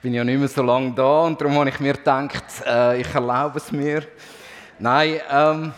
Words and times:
Bin 0.00 0.14
ja 0.14 0.22
nicht 0.22 0.38
mehr 0.38 0.46
so 0.46 0.62
lange 0.62 0.92
da 0.92 1.22
und 1.22 1.40
darum 1.40 1.54
habe 1.54 1.70
ich 1.70 1.80
mir 1.80 1.94
gedacht, 1.94 2.44
äh, 2.64 3.00
ich 3.00 3.12
erlaube 3.12 3.58
es 3.58 3.72
mir. 3.72 4.06
Nein, 4.78 5.20
ähm, 5.28 5.72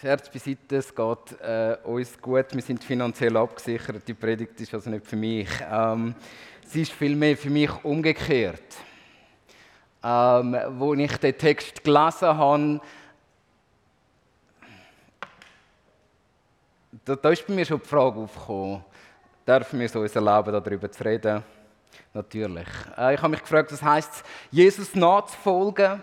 Scherz 0.00 0.28
beiseite, 0.28 0.76
es 0.76 0.92
geht 0.92 1.40
äh, 1.40 1.76
uns 1.84 2.20
gut, 2.20 2.46
wir 2.52 2.62
sind 2.62 2.82
finanziell 2.82 3.36
abgesichert. 3.36 4.08
Die 4.08 4.14
Predigt 4.14 4.60
ist 4.60 4.74
also 4.74 4.90
nicht 4.90 5.06
für 5.06 5.14
mich. 5.14 5.48
Ähm, 5.70 6.16
sie 6.66 6.82
ist 6.82 6.90
vielmehr 6.90 7.36
für 7.36 7.50
mich 7.50 7.70
umgekehrt. 7.84 8.76
Ähm, 10.02 10.56
wo 10.70 10.94
ich 10.94 11.16
den 11.16 11.38
Text 11.38 11.84
gelesen 11.84 12.36
habe, 12.36 12.80
da, 17.04 17.14
da 17.14 17.30
ist 17.30 17.46
bei 17.46 17.54
mir 17.54 17.64
schon 17.64 17.80
die 17.80 17.88
Frage 17.88 18.18
aufgekommen, 18.18 18.84
dürfen 19.46 19.78
wir 19.78 19.86
es 19.86 19.96
uns 19.96 20.14
erlauben, 20.16 20.52
darüber 20.52 20.90
zu 20.90 21.04
reden? 21.04 21.42
Natürlich. 22.12 22.66
Äh, 22.96 23.14
ich 23.14 23.22
habe 23.22 23.30
mich 23.30 23.40
gefragt, 23.40 23.72
was 23.72 23.82
heißt 23.82 24.24
Jesus 24.50 24.94
nachzufolgen? 24.94 26.02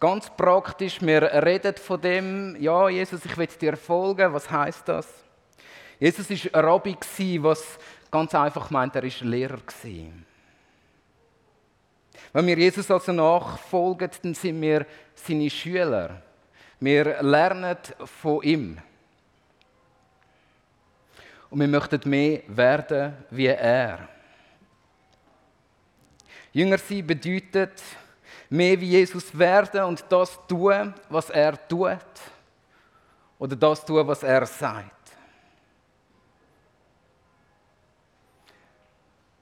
Ganz 0.00 0.30
praktisch, 0.30 1.00
wir 1.00 1.22
reden 1.22 1.74
von 1.76 2.00
dem, 2.00 2.56
ja, 2.60 2.88
Jesus, 2.88 3.24
ich 3.24 3.36
will 3.36 3.46
dir 3.46 3.76
folgen. 3.76 4.32
Was 4.32 4.48
heißt 4.48 4.88
das? 4.88 5.08
Jesus 5.98 6.30
war 6.30 6.64
Rabbi, 6.64 6.96
was 7.42 7.78
ganz 8.10 8.34
einfach 8.34 8.70
meint, 8.70 8.94
er 8.94 9.02
war 9.02 9.26
Lehrer. 9.26 9.58
Wenn 12.32 12.46
wir 12.46 12.58
Jesus 12.58 12.90
also 12.90 13.12
nachfolgen, 13.12 14.10
dann 14.22 14.34
sind 14.34 14.60
wir 14.60 14.86
seine 15.14 15.50
Schüler. 15.50 16.22
Wir 16.78 17.20
lernen 17.22 17.76
von 18.04 18.42
ihm. 18.42 18.78
Und 21.50 21.60
wir 21.60 21.68
möchten 21.68 22.08
mehr 22.08 22.42
werden 22.48 23.14
wie 23.30 23.46
er. 23.46 24.08
Jünger 26.52 26.78
sein 26.78 27.06
bedeutet, 27.06 27.82
mehr 28.50 28.80
wie 28.80 28.90
Jesus 28.90 29.36
werden 29.36 29.84
und 29.84 30.04
das 30.08 30.38
tun, 30.46 30.94
was 31.08 31.30
er 31.30 31.68
tut. 31.68 31.98
Oder 33.38 33.56
das 33.56 33.84
tun, 33.84 34.06
was 34.06 34.22
er 34.22 34.44
sagt. 34.46 34.92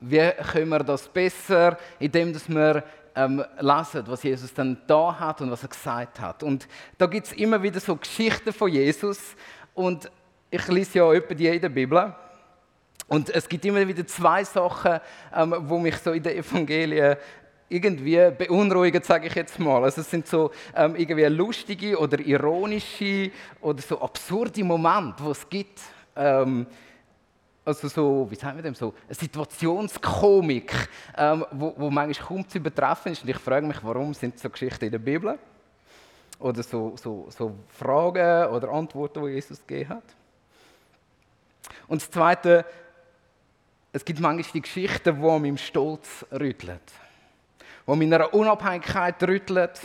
Wie 0.00 0.30
können 0.52 0.68
wir 0.68 0.80
das 0.80 1.08
besser, 1.08 1.78
indem 1.98 2.34
wir 2.48 2.84
ähm, 3.16 3.42
lesen, 3.58 4.04
was 4.06 4.22
Jesus 4.22 4.52
dann 4.52 4.76
da 4.86 5.18
hat 5.18 5.41
und 5.41 5.50
was 5.50 5.62
er 5.62 5.70
gesagt 5.70 6.20
hat. 6.20 6.42
Und 6.42 6.68
da 6.98 7.06
gibt 7.06 7.26
es 7.28 7.32
immer 7.32 7.62
wieder 7.62 7.80
so 7.80 7.96
Geschichten 7.96 8.52
von 8.52 8.70
Jesus. 8.70 9.18
Und 9.74 10.10
ich 10.56 10.68
lese 10.68 10.98
ja 10.98 11.12
etwa 11.12 11.34
die 11.34 11.48
in 11.48 11.60
der 11.60 11.68
Bibel. 11.68 12.14
Und 13.08 13.30
es 13.30 13.48
gibt 13.48 13.64
immer 13.64 13.86
wieder 13.86 14.06
zwei 14.06 14.42
Sachen, 14.42 14.98
ähm, 15.34 15.54
wo 15.60 15.78
mich 15.78 15.96
so 15.98 16.12
in 16.12 16.22
den 16.22 16.38
Evangelien 16.38 17.16
irgendwie 17.68 18.30
beunruhigend, 18.30 19.04
sage 19.04 19.26
ich 19.26 19.34
jetzt 19.34 19.58
mal. 19.58 19.82
Also 19.84 20.00
es 20.00 20.10
sind 20.10 20.26
so 20.26 20.50
ähm, 20.74 20.96
irgendwie 20.96 21.24
lustige 21.24 21.98
oder 21.98 22.18
ironische 22.18 23.30
oder 23.60 23.82
so 23.82 24.00
absurde 24.00 24.64
Momente, 24.64 25.22
wo 25.22 25.30
es 25.30 25.48
gibt. 25.48 25.80
Ähm, 26.14 26.66
also 27.64 27.88
so, 27.88 28.26
wie 28.31 28.36
sagen 28.36 28.56
wir 28.56 28.62
dem, 28.62 28.75
so 28.75 28.94
eine 29.06 29.14
Situationskomik, 29.14 30.72
ähm, 31.16 31.44
wo, 31.50 31.75
wo 31.76 31.91
manchmal 31.91 32.28
kaum 32.28 32.48
zu 32.48 32.58
übertreffen 32.58 33.12
ist. 33.12 33.22
Und 33.22 33.28
ich 33.28 33.38
frage 33.38 33.66
mich, 33.66 33.78
warum 33.82 34.14
sind 34.14 34.38
so 34.38 34.48
Geschichten 34.48 34.84
in 34.84 34.92
der 34.92 35.00
Bibel? 35.00 35.36
Oder 36.38 36.62
so, 36.62 36.94
so, 36.97 37.26
so 37.31 37.54
Fragen 37.69 38.52
oder 38.52 38.69
Antworten, 38.69 39.25
die 39.25 39.32
Jesus 39.32 39.66
gegeben 39.66 39.91
hat. 39.91 40.16
Und 41.88 42.03
das 42.03 42.10
Zweite, 42.10 42.65
es 43.93 44.04
gibt 44.04 44.21
manchmal 44.21 44.53
die 44.53 44.62
Geschichten, 44.62 45.15
die 45.15 45.21
meinem 45.21 45.59
Stolz 45.59 46.25
rütteln 46.32 46.81
wo 47.87 47.94
meiner 47.94 48.34
Unabhängigkeit 48.34 49.22
rüttelt, 49.22 49.81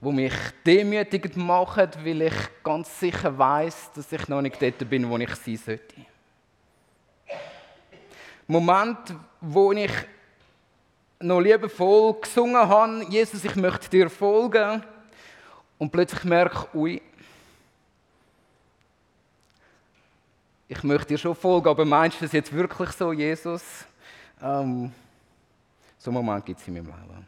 wo 0.00 0.12
mich 0.12 0.32
demütigend 0.64 1.36
machen, 1.36 1.88
weil 2.04 2.22
ich 2.22 2.34
ganz 2.62 3.00
sicher 3.00 3.36
weiß, 3.36 3.90
dass 3.94 4.12
ich 4.12 4.28
noch 4.28 4.40
nicht 4.40 4.62
dort 4.62 4.88
bin, 4.88 5.10
wo 5.10 5.18
ich 5.18 5.34
sein 5.34 5.56
sollte. 5.56 5.94
Moment, 8.46 8.98
wo 9.40 9.72
ich 9.72 9.90
noch 11.20 11.40
liebevoll 11.40 12.20
gesungen 12.20 12.56
habe, 12.56 13.04
Jesus, 13.08 13.44
ich 13.44 13.56
möchte 13.56 13.88
dir 13.90 14.08
folgen, 14.08 14.82
und 15.78 15.90
plötzlich 15.90 16.22
merke, 16.22 16.68
ui, 16.76 17.02
ich 20.72 20.82
möchte 20.82 21.08
dir 21.08 21.18
schon 21.18 21.34
folgen, 21.34 21.68
aber 21.68 21.84
meinst 21.84 22.18
du 22.18 22.24
das 22.24 22.32
jetzt 22.32 22.50
wirklich 22.50 22.90
so, 22.92 23.12
Jesus? 23.12 23.62
Ähm, 24.40 24.90
so 25.98 26.10
einen 26.10 26.24
Moment 26.24 26.46
gibt 26.46 26.60
es 26.60 26.66
in 26.66 26.74
meinem 26.74 26.86
Leben. 26.86 27.26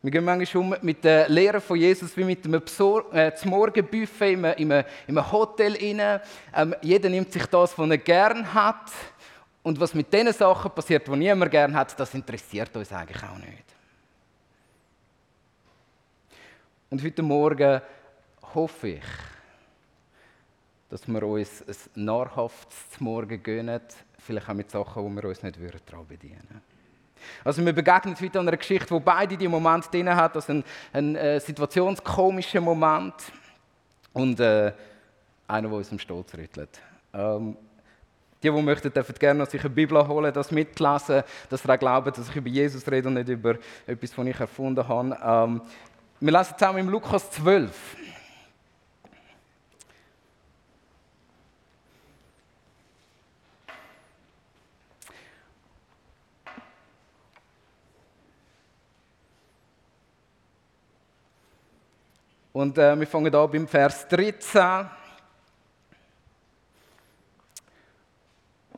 Wir 0.00 0.10
gehen 0.10 0.24
manchmal 0.24 0.64
um 0.64 0.74
mit 0.80 1.04
der 1.04 1.28
Lehre 1.28 1.60
von 1.60 1.76
Jesus 1.76 2.16
wie 2.16 2.24
mit 2.24 2.44
einem 2.44 2.60
Besor 2.62 3.12
äh, 3.12 3.30
Morgenbuffet 3.44 4.32
in 4.32 4.44
einem, 4.46 4.84
in 5.06 5.18
einem 5.18 5.30
Hotel 5.30 5.74
rein. 5.74 6.20
Ähm, 6.54 6.74
jeder 6.80 7.10
nimmt 7.10 7.30
sich 7.32 7.44
das, 7.46 7.78
was 7.78 7.90
er 7.90 7.98
gern 7.98 8.54
hat. 8.54 8.90
Und 9.62 9.78
was 9.78 9.94
mit 9.94 10.12
den 10.12 10.32
Sachen 10.32 10.70
passiert, 10.72 11.06
die 11.06 11.10
niemand 11.12 11.50
gern 11.50 11.74
hat, 11.74 12.00
das 12.00 12.14
interessiert 12.14 12.74
uns 12.74 12.90
eigentlich 12.90 13.22
auch 13.22 13.38
nicht. 13.38 13.64
Und 16.90 17.04
heute 17.04 17.22
Morgen 17.22 17.80
hoffe 18.54 18.88
ich, 18.88 19.02
dass 20.90 21.08
wir 21.08 21.22
uns 21.22 21.62
ein 21.62 22.04
nahrhaftes 22.04 23.00
Morgen 23.00 23.42
gönnen, 23.42 23.80
vielleicht 24.18 24.48
auch 24.48 24.54
mit 24.54 24.70
Sachen, 24.70 25.08
die 25.08 25.22
wir 25.22 25.28
uns 25.28 25.42
nicht 25.42 25.58
daran 25.86 26.06
bedienen 26.06 26.42
würden. 26.48 26.72
Also 27.44 27.64
wir 27.64 27.72
begegnen 27.72 28.16
heute 28.20 28.40
einer 28.40 28.56
Geschichte, 28.56 28.90
wo 28.90 29.00
beide 29.00 29.36
die 29.36 29.48
Momente 29.48 29.88
drin 29.90 30.14
hat, 30.14 30.34
also 30.34 30.52
ein, 30.52 30.64
ein 30.92 31.16
äh, 31.16 31.40
situationskomischer 31.40 32.60
Moment 32.60 33.14
und 34.12 34.40
äh, 34.40 34.72
einer, 35.48 35.68
der 35.68 35.78
uns 35.78 35.92
im 35.92 35.98
Stolz 35.98 36.34
rüttelt. 36.34 36.80
Ähm, 37.14 37.56
die, 38.42 38.50
die 38.50 38.62
möchten, 38.62 38.92
dürfen 38.92 39.14
gerne 39.14 39.46
sich 39.46 39.60
eine 39.60 39.70
Bibel 39.70 40.06
holen, 40.06 40.32
das 40.32 40.50
mitlesen, 40.50 41.22
dass 41.48 41.62
sie 41.62 41.72
auch 41.72 41.78
glauben, 41.78 42.12
dass 42.12 42.28
ich 42.28 42.36
über 42.36 42.48
Jesus 42.48 42.86
rede 42.90 43.08
und 43.08 43.14
nicht 43.14 43.28
über 43.28 43.56
etwas, 43.86 44.18
was 44.18 44.26
ich 44.26 44.40
erfunden 44.40 44.86
habe. 44.86 45.18
Ähm, 45.22 45.62
wir 46.20 46.32
lesen 46.32 46.54
zusammen 46.58 46.78
im 46.80 46.88
Lukas 46.88 47.30
12. 47.30 47.96
Und 62.62 62.78
äh, 62.78 62.96
wir 62.96 63.08
fangen 63.08 63.34
an 63.34 63.50
beim 63.50 63.66
Vers 63.66 64.06
13. 64.06 64.88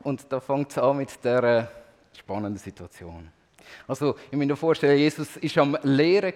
Und 0.01 0.25
da 0.27 0.39
fängt 0.39 0.71
es 0.71 0.77
an 0.79 0.97
mit 0.97 1.23
der 1.23 1.43
äh, 1.43 2.17
spannenden 2.17 2.57
Situation. 2.57 3.29
Also, 3.87 4.15
ich 4.31 4.35
muss 4.35 4.47
mir 4.47 4.55
vorstellen, 4.55 4.97
Jesus 4.97 5.35
war 5.35 5.61
am 5.61 5.77
Lehren, 5.83 6.33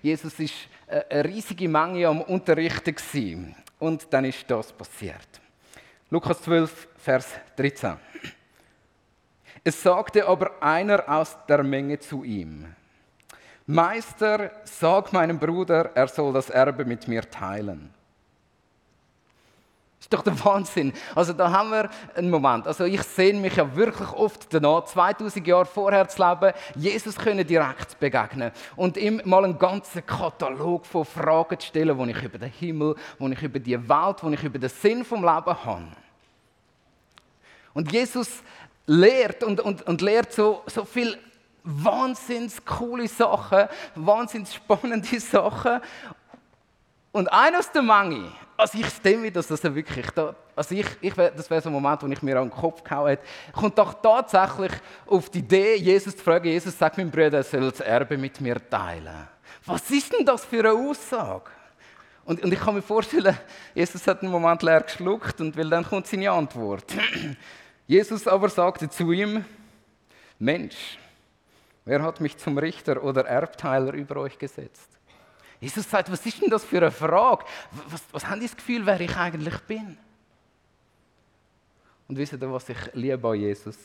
Jesus 0.00 0.38
war 0.38 0.46
äh, 0.86 1.04
eine 1.10 1.24
riesige 1.24 1.68
Menge 1.68 2.06
am 2.06 2.20
Unterrichten. 2.20 3.56
Und 3.80 4.06
dann 4.12 4.24
ist 4.24 4.48
das 4.48 4.72
passiert. 4.72 5.40
Lukas 6.08 6.40
12, 6.42 6.88
Vers 6.98 7.30
13. 7.56 7.96
Es 9.64 9.82
sagte 9.82 10.24
aber 10.24 10.62
einer 10.62 11.02
aus 11.08 11.36
der 11.48 11.64
Menge 11.64 11.98
zu 11.98 12.22
ihm, 12.22 12.75
Meister, 13.66 14.52
sag 14.64 15.12
meinem 15.12 15.38
Bruder, 15.38 15.90
er 15.94 16.06
soll 16.06 16.32
das 16.32 16.50
Erbe 16.50 16.84
mit 16.84 17.08
mir 17.08 17.28
teilen. 17.28 17.92
Das 19.98 20.06
ist 20.06 20.12
doch 20.12 20.22
der 20.22 20.44
Wahnsinn. 20.44 20.92
Also 21.16 21.32
da 21.32 21.50
haben 21.50 21.70
wir 21.70 21.90
einen 22.14 22.30
Moment. 22.30 22.68
Also 22.68 22.84
ich 22.84 23.02
sehe 23.02 23.34
mich 23.34 23.56
ja 23.56 23.74
wirklich 23.74 24.08
oft 24.12 24.54
danach, 24.54 24.84
2000 24.84 25.44
Jahre 25.44 25.64
vorher 25.64 26.06
zu 26.06 26.22
leben, 26.22 26.52
Jesus 26.76 27.16
können 27.16 27.44
direkt 27.44 27.98
begegnen 27.98 28.52
und 28.76 28.96
ihm 28.96 29.20
mal 29.24 29.44
einen 29.44 29.58
ganzen 29.58 30.06
Katalog 30.06 30.86
von 30.86 31.04
Fragen 31.04 31.58
zu 31.58 31.66
stellen, 31.66 31.98
wo 31.98 32.04
ich 32.04 32.22
über 32.22 32.38
den 32.38 32.50
Himmel, 32.50 32.94
wo 33.18 33.26
ich 33.26 33.42
über 33.42 33.58
die 33.58 33.76
Welt, 33.76 34.22
wo 34.22 34.30
ich 34.30 34.44
über 34.44 34.60
den 34.60 34.70
Sinn 34.70 35.04
vom 35.04 35.24
Leben 35.24 35.64
habe. 35.64 35.86
Und 37.74 37.90
Jesus 37.90 38.44
lehrt 38.86 39.42
und, 39.42 39.60
und, 39.60 39.82
und 39.82 40.00
lehrt 40.02 40.32
so, 40.32 40.62
so 40.66 40.84
viel 40.84 41.18
wahnsinns 41.66 42.64
coole 42.64 43.08
Sachen, 43.08 43.68
wahnsinns 43.96 44.54
spannende 44.54 45.20
Sachen. 45.20 45.80
Und 47.12 47.32
einer 47.32 47.58
aus 47.58 47.72
der 47.72 47.82
Menge, 47.82 48.30
also 48.56 48.78
ich 48.78 48.86
stimme 48.88 49.30
das, 49.32 49.50
er 49.50 49.74
wirklich, 49.74 50.08
da, 50.10 50.34
also 50.54 50.74
ich, 50.74 50.86
ich, 51.00 51.14
das 51.14 51.50
wäre 51.50 51.60
so 51.60 51.68
ein 51.68 51.72
Moment, 51.72 52.02
wo 52.02 52.06
ich 52.06 52.22
mir 52.22 52.38
an 52.38 52.48
den 52.48 52.56
Kopf 52.56 52.84
gehauen 52.84 53.08
hätte, 53.08 53.24
kommt 53.52 53.76
doch 53.76 53.94
tatsächlich 53.94 54.72
auf 55.06 55.28
die 55.28 55.40
Idee, 55.40 55.76
Jesus 55.76 56.16
zu 56.16 56.22
fragen, 56.22 56.46
Jesus 56.46 56.78
sagt 56.78 56.96
meinem 56.96 57.10
Bruder, 57.10 57.38
er 57.38 57.42
soll 57.42 57.70
das 57.70 57.80
Erbe 57.80 58.16
mit 58.16 58.40
mir 58.40 58.56
teilen. 58.70 59.28
Was 59.64 59.90
ist 59.90 60.12
denn 60.12 60.24
das 60.24 60.44
für 60.44 60.60
eine 60.60 60.72
Aussage? 60.72 61.50
Und, 62.24 62.42
und 62.42 62.52
ich 62.52 62.60
kann 62.60 62.74
mir 62.74 62.82
vorstellen, 62.82 63.36
Jesus 63.74 64.06
hat 64.06 64.22
einen 64.22 64.30
Moment 64.30 64.62
leer 64.62 64.80
geschluckt 64.80 65.40
und 65.40 65.56
will 65.56 65.70
dann 65.70 65.84
kommt 65.84 66.06
seine 66.06 66.30
Antwort. 66.30 66.84
Jesus 67.86 68.26
aber 68.26 68.48
sagte 68.48 68.88
zu 68.88 69.12
ihm, 69.12 69.44
Mensch, 70.38 70.98
wer 71.86 72.02
hat 72.02 72.20
mich 72.20 72.36
zum 72.36 72.58
Richter 72.58 73.02
oder 73.02 73.24
Erbteiler 73.26 73.94
über 73.94 74.16
euch 74.18 74.38
gesetzt? 74.38 74.90
Jesus 75.58 75.88
sagt, 75.88 76.12
was 76.12 76.26
ist 76.26 76.42
denn 76.42 76.50
das 76.50 76.64
für 76.64 76.76
eine 76.76 76.90
Frage? 76.90 77.46
Was, 77.88 78.02
was 78.12 78.26
haben 78.26 78.40
die 78.40 78.46
das 78.46 78.56
Gefühl, 78.56 78.84
wer 78.84 79.00
ich 79.00 79.16
eigentlich 79.16 79.58
bin? 79.60 79.96
Und 82.08 82.18
wisst 82.18 82.34
ihr, 82.34 82.52
was 82.52 82.68
ich 82.68 82.76
liebe 82.92 83.26
an 83.26 83.40
Jesus? 83.40 83.76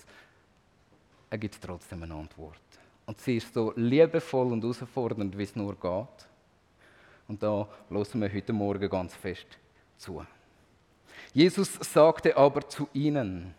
Er 1.30 1.38
gibt 1.38 1.62
trotzdem 1.62 2.04
eine 2.04 2.14
Antwort. 2.14 2.60
Und 3.06 3.20
sie 3.20 3.38
ist 3.38 3.54
so 3.54 3.74
liebevoll 3.76 4.52
und 4.52 4.62
herausfordernd, 4.62 5.38
wie 5.38 5.44
es 5.44 5.56
nur 5.56 5.76
geht. 5.76 6.28
Und 7.28 7.42
da 7.42 7.68
hören 7.90 8.22
wir 8.22 8.34
heute 8.34 8.52
Morgen 8.52 8.90
ganz 8.90 9.16
fest 9.16 9.48
zu. 9.98 10.26
Jesus 11.34 11.74
sagte 11.76 12.36
aber 12.36 12.68
zu 12.68 12.90
ihnen, 12.94 13.56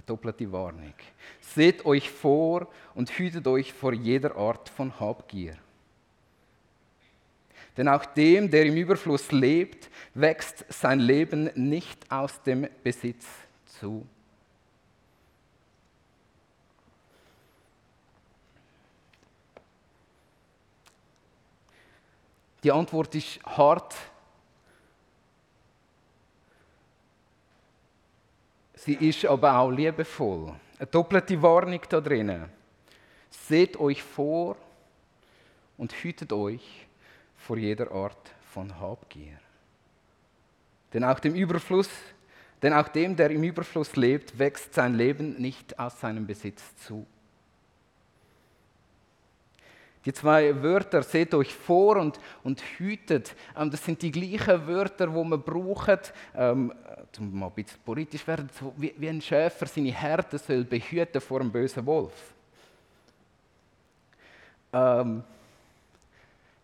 eine 0.00 0.06
doppelte 0.06 0.50
Warnung, 0.50 0.94
seht 1.40 1.84
euch 1.84 2.10
vor 2.10 2.68
und 2.94 3.10
hütet 3.10 3.46
euch 3.46 3.72
vor 3.72 3.92
jeder 3.92 4.34
Art 4.36 4.68
von 4.68 4.98
Habgier. 4.98 5.56
Denn 7.76 7.86
auch 7.88 8.04
dem, 8.04 8.50
der 8.50 8.64
im 8.64 8.76
Überfluss 8.76 9.30
lebt, 9.30 9.90
wächst 10.14 10.64
sein 10.68 11.00
Leben 11.00 11.50
nicht 11.54 12.10
aus 12.10 12.42
dem 12.42 12.68
Besitz 12.82 13.26
zu. 13.66 14.06
Die 22.62 22.72
Antwort 22.72 23.14
ist 23.14 23.42
hart. 23.44 23.94
Sie 28.82 28.94
ist 28.94 29.26
aber 29.26 29.58
auch 29.58 29.70
liebevoll. 29.70 30.54
Eine 30.78 30.86
doppelte 30.86 31.40
Warnung 31.42 31.80
da 31.86 32.00
drinnen. 32.00 32.46
Seht 33.28 33.78
euch 33.78 34.02
vor 34.02 34.56
und 35.76 35.92
hütet 35.92 36.32
euch 36.32 36.86
vor 37.36 37.58
jeder 37.58 37.92
Art 37.92 38.34
von 38.40 38.80
Habgier. 38.80 39.38
Denn 40.94 41.04
auch 41.04 41.20
dem 41.20 41.34
Überfluss, 41.34 41.90
denn 42.62 42.72
auch 42.72 42.88
dem, 42.88 43.14
der 43.14 43.30
im 43.30 43.42
Überfluss 43.42 43.96
lebt, 43.96 44.38
wächst 44.38 44.72
sein 44.72 44.94
Leben 44.94 45.34
nicht 45.34 45.78
aus 45.78 46.00
seinem 46.00 46.26
Besitz 46.26 46.74
zu. 46.78 47.06
Die 50.04 50.12
zwei 50.12 50.62
Wörter, 50.62 51.02
seht 51.02 51.34
euch 51.34 51.54
vor 51.54 51.96
und, 51.96 52.18
und 52.42 52.62
hütet, 52.78 53.34
ähm, 53.56 53.70
das 53.70 53.84
sind 53.84 54.00
die 54.00 54.10
gleichen 54.10 54.66
Wörter, 54.66 55.06
die 55.08 55.24
man 55.24 55.42
braucht, 55.42 56.12
ähm, 56.34 56.72
um 57.18 57.38
mal 57.38 57.46
ein 57.46 57.52
bisschen 57.52 57.80
politisch 57.84 58.26
werden, 58.26 58.48
so 58.58 58.72
wie, 58.76 58.94
wie 58.96 59.08
ein 59.08 59.20
Schäfer 59.20 59.66
seine 59.66 59.92
Herde 59.92 60.38
soll 60.38 60.64
behüten 60.64 61.20
vor 61.20 61.40
einem 61.40 61.52
bösen 61.52 61.84
Wolf. 61.84 62.14
Ähm, 64.72 65.22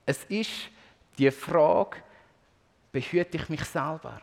es 0.06 0.24
ist 0.24 0.70
die 1.18 1.30
Frage, 1.30 1.98
behüte 2.92 3.36
ich 3.36 3.48
mich 3.48 3.64
selber? 3.64 4.20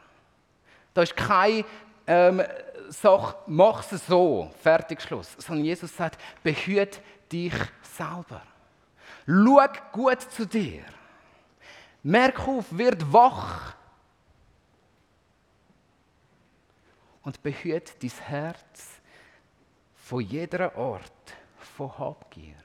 Da 0.93 1.01
ist 1.03 1.15
keine 1.15 1.65
ähm, 2.07 2.41
Sache, 2.89 3.35
mach 3.47 3.91
es 3.91 4.07
so, 4.07 4.51
fertig, 4.61 5.01
Schluss. 5.01 5.35
Sondern 5.37 5.65
Jesus 5.65 5.95
sagt, 5.95 6.19
behüte 6.41 6.99
dich 7.31 7.53
selber. 7.81 8.41
Schau 9.25 9.67
gut 9.91 10.21
zu 10.21 10.45
dir. 10.45 10.83
Merk 12.03 12.47
auf, 12.47 12.65
wird 12.69 13.11
wach. 13.11 13.75
Und 17.23 17.41
behüte 17.41 17.93
dein 18.01 18.09
Herz 18.09 18.99
von 19.95 20.19
jeder 20.19 20.75
Art 20.75 21.33
von 21.57 21.97
Habgier. 21.97 22.55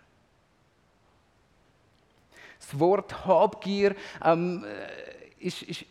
Das 2.59 2.79
Wort 2.79 3.25
Habgier 3.25 3.95
ähm, 4.25 4.65
äh, 4.65 5.47
ist, 5.47 5.63
ist 5.63 5.85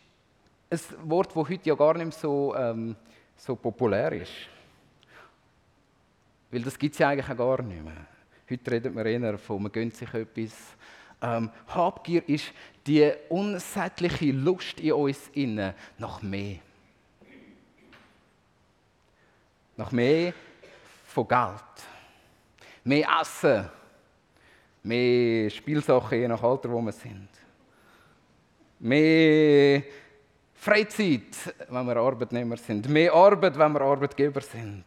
ein 0.70 1.10
Wort, 1.10 1.30
das 1.30 1.48
heute 1.48 1.68
ja 1.68 1.74
gar 1.74 1.94
nicht 1.94 2.04
mehr 2.04 2.12
so, 2.12 2.54
ähm, 2.54 2.94
so 3.36 3.56
populär 3.56 4.12
ist. 4.12 4.32
Weil 6.50 6.62
das 6.62 6.78
gibt 6.78 6.92
es 6.92 6.98
ja 6.98 7.08
eigentlich 7.08 7.30
auch 7.30 7.36
gar 7.36 7.62
nicht 7.62 7.82
mehr. 7.82 8.06
Heute 8.50 8.70
redet 8.70 8.94
man 8.94 9.04
eher 9.04 9.36
von, 9.36 9.62
man 9.62 9.72
gönnt 9.72 9.94
sich 9.94 10.12
etwas. 10.14 10.52
Ähm, 11.20 11.50
Habgier 11.66 12.26
ist 12.28 12.52
die 12.86 13.12
unsägliche 13.28 14.32
Lust 14.32 14.80
in 14.80 14.92
uns 14.92 15.28
innen 15.34 15.74
nach 15.98 16.22
mehr. 16.22 16.58
Nach 19.76 19.92
mehr 19.92 20.32
von 21.06 21.28
Geld. 21.28 21.52
Mehr 22.84 23.06
Essen, 23.20 23.68
mehr 24.82 25.50
Spielsachen, 25.50 26.18
je 26.18 26.28
nach 26.28 26.42
Alter, 26.42 26.70
wo 26.70 26.80
wir 26.80 26.92
sind. 26.92 27.28
Mehr 28.78 29.82
Freizeit, 30.54 31.54
wenn 31.68 31.86
wir 31.86 31.96
Arbeitnehmer 31.96 32.56
sind. 32.56 32.88
Mehr 32.88 33.12
Arbeit, 33.12 33.58
wenn 33.58 33.72
wir 33.72 33.82
Arbeitgeber 33.82 34.40
sind. 34.40 34.84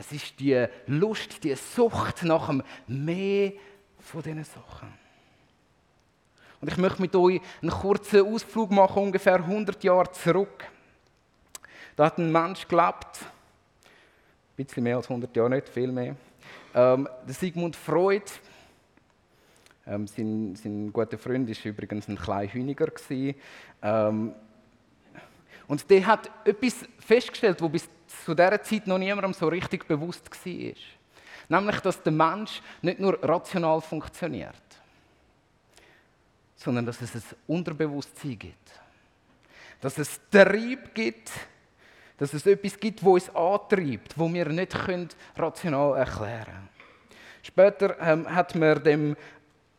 Es 0.00 0.12
ist 0.12 0.40
die 0.40 0.66
Lust, 0.86 1.44
die 1.44 1.54
Sucht 1.54 2.22
nach 2.22 2.46
dem 2.46 2.62
Mehr 2.86 3.52
von 3.98 4.22
diesen 4.22 4.44
Sachen. 4.44 4.88
Und 6.58 6.72
ich 6.72 6.78
möchte 6.78 7.02
mit 7.02 7.14
euch 7.14 7.38
einen 7.60 7.70
kurzen 7.70 8.24
Ausflug 8.24 8.70
machen, 8.70 9.02
ungefähr 9.02 9.34
100 9.34 9.84
Jahre 9.84 10.10
zurück. 10.12 10.64
Da 11.96 12.06
hat 12.06 12.16
ein 12.16 12.32
Mensch 12.32 12.66
gelebt, 12.66 13.20
ein 14.56 14.64
bisschen 14.64 14.84
mehr 14.84 14.96
als 14.96 15.10
100 15.10 15.36
Jahre, 15.36 15.50
nicht 15.50 15.68
viel 15.68 15.92
mehr. 15.92 16.16
Ähm, 16.74 17.06
der 17.26 17.34
Sigmund 17.34 17.76
Freud, 17.76 18.24
ähm, 19.86 20.06
sein, 20.06 20.56
sein, 20.56 20.90
guter 20.94 21.18
Freund 21.18 21.46
war 21.46 21.66
übrigens 21.66 22.08
ein 22.08 22.16
kleiner 22.16 22.50
Hühniger. 22.50 22.90
Ähm, 23.82 24.34
und 25.68 25.90
der 25.90 26.06
hat 26.06 26.30
etwas 26.46 26.88
festgestellt, 27.00 27.60
was 27.60 27.70
bis 27.70 27.88
zu 28.24 28.34
dieser 28.34 28.62
Zeit 28.62 28.86
noch 28.86 28.98
niemandem 28.98 29.32
so 29.32 29.48
richtig 29.48 29.86
bewusst 29.86 30.30
war. 30.30 30.74
Nämlich, 31.48 31.80
dass 31.80 32.02
der 32.02 32.12
Mensch 32.12 32.62
nicht 32.82 33.00
nur 33.00 33.18
rational 33.22 33.80
funktioniert, 33.80 34.54
sondern 36.56 36.86
dass 36.86 37.00
es 37.00 37.14
ein 37.14 37.22
Unterbewusstsein 37.46 38.38
gibt. 38.38 38.80
Dass 39.80 39.98
es 39.98 40.20
Trieb 40.30 40.94
gibt, 40.94 41.30
dass 42.18 42.34
es 42.34 42.46
etwas 42.46 42.78
gibt, 42.78 43.02
wo 43.02 43.14
uns 43.14 43.34
antreibt, 43.34 44.16
wo 44.18 44.32
wir 44.32 44.46
nicht 44.48 44.76
rational 45.36 45.96
erklären 45.96 46.44
können. 46.44 46.68
Später 47.42 47.96
ähm, 48.00 48.32
hat 48.32 48.54
man 48.54 48.82
dem 48.82 49.16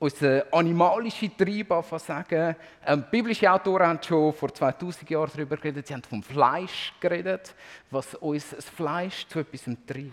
unseren 0.01 0.41
animalischen 0.51 1.38
Trieb 1.38 1.72
sagen. 1.98 2.55
Ähm, 2.88 3.05
biblische 3.12 3.51
Autoren 3.51 3.86
haben 3.86 4.00
schon 4.01 4.34
vor 4.34 4.51
2000 4.51 5.08
Jahren 5.08 5.29
darüber 5.31 5.58
geredet. 5.58 5.86
Sie 5.86 5.93
haben 5.93 6.01
vom 6.01 6.24
Fleisch 6.24 6.91
geredet, 7.00 7.53
was 7.91 8.15
uns 8.15 8.50
das 8.50 8.67
Fleisch 8.67 9.27
zu 9.27 9.39
etwas 9.39 9.63
treibt. 9.86 10.12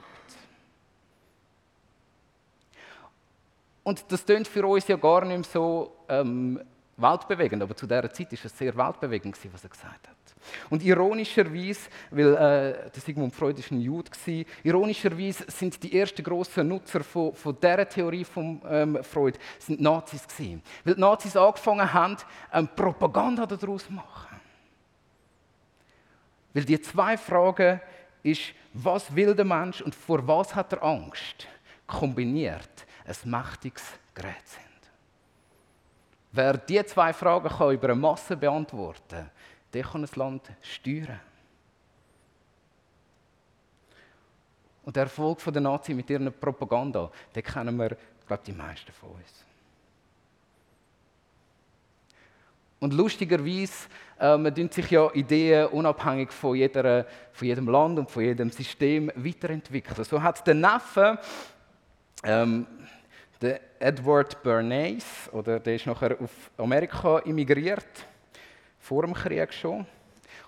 Und 3.83 4.05
das 4.13 4.27
klingt 4.27 4.47
für 4.47 4.67
uns 4.67 4.87
ja 4.89 4.97
gar 4.97 5.25
nicht 5.25 5.39
mehr 5.39 5.45
so 5.45 5.97
ähm, 6.07 6.61
weltbewegend, 6.99 7.63
aber 7.63 7.75
zu 7.75 7.87
dieser 7.87 8.13
Zeit 8.13 8.31
war 8.31 8.45
es 8.45 8.59
sehr 8.59 8.77
weltbewegend, 8.77 9.39
was 9.55 9.65
er 9.65 9.71
gesagt 9.71 10.07
hat. 10.07 10.18
Und 10.71 10.83
ironischerweise, 10.83 11.89
weil 12.11 12.35
äh, 12.35 12.91
der 12.91 13.03
Sigmund 13.05 13.35
Freud 13.35 13.59
ist 13.59 13.71
ein 13.71 13.81
Jude 13.81 14.11
war, 14.11 14.45
ironischerweise 14.63 15.45
sind 15.49 15.83
die 15.83 15.99
ersten 15.99 16.23
grossen 16.23 16.69
Nutzer 16.69 17.03
von, 17.03 17.35
von 17.35 17.57
dieser 17.61 17.89
Theorie 17.89 18.25
von 18.25 18.61
ähm, 18.69 19.03
Freud 19.03 19.39
sind 19.59 19.81
Nazis 19.81 20.27
gewesen. 20.27 20.63
Weil 20.85 20.95
die 20.95 21.01
Nazis 21.01 21.37
angefangen 21.37 21.93
haben, 21.93 22.17
ähm, 22.53 22.69
Propaganda 22.75 23.47
daraus 23.47 23.85
zu 23.85 23.93
machen. 23.93 24.41
Weil 26.55 26.65
die 26.65 26.81
zwei 26.81 27.17
Fragen 27.17 27.81
ist, 28.23 28.53
was 28.73 29.15
will 29.15 29.35
der 29.35 29.45
Mensch 29.45 29.81
und 29.81 29.95
vor 29.95 30.27
was 30.27 30.55
hat 30.55 30.73
er 30.73 30.83
Angst, 30.83 31.47
kombiniert 31.87 32.87
ein 33.07 33.31
mächtiges 33.31 33.85
Gerät 34.15 34.47
sind. 34.47 34.65
Wer 36.33 36.59
diese 36.59 36.87
zwei 36.87 37.13
Fragen 37.13 37.49
kann 37.49 37.73
über 37.73 37.89
eine 37.89 37.95
Masse 37.95 38.37
beantworten 38.37 39.01
kann, 39.09 39.31
der 39.79 39.85
kann 39.85 40.03
ein 40.03 40.11
Land 40.17 40.43
steuern. 40.61 41.21
Und 44.83 44.97
der 44.97 45.05
Erfolg 45.05 45.39
der 45.45 45.61
Nazis 45.61 45.95
mit 45.95 46.11
ihrer 46.11 46.33
Propaganda, 46.33 47.13
den 47.33 47.45
kennen 47.45 47.77
wir, 47.77 47.97
glaube 48.27 48.43
die 48.45 48.53
meisten 48.53 48.91
von 48.93 49.11
uns. 49.11 49.45
Und 52.81 52.93
lustigerweise 52.93 53.89
ähm, 54.19 54.69
sich 54.73 54.91
ja 54.91 55.13
Ideen 55.13 55.69
unabhängig 55.69 56.33
von, 56.33 56.57
jeder, 56.57 57.07
von 57.33 57.47
jedem 57.47 57.69
Land 57.69 58.01
und 58.01 58.11
von 58.11 58.25
jedem 58.25 58.51
System 58.51 59.13
weiterentwickeln. 59.15 60.03
So 60.03 60.21
hat 60.21 60.45
der 60.45 60.55
Neffe 60.55 61.21
ähm, 62.25 62.67
Der 63.41 63.61
Edward 63.79 64.43
Bernays, 64.43 65.29
oder 65.31 65.61
der 65.61 65.77
ist 65.77 65.87
nachher 65.87 66.21
auf 66.21 66.51
Amerika 66.57 67.21
immigriert, 67.21 68.09
vor 68.81 69.03
dem 69.03 69.15
Krieg 69.15 69.53
schon, 69.53 69.87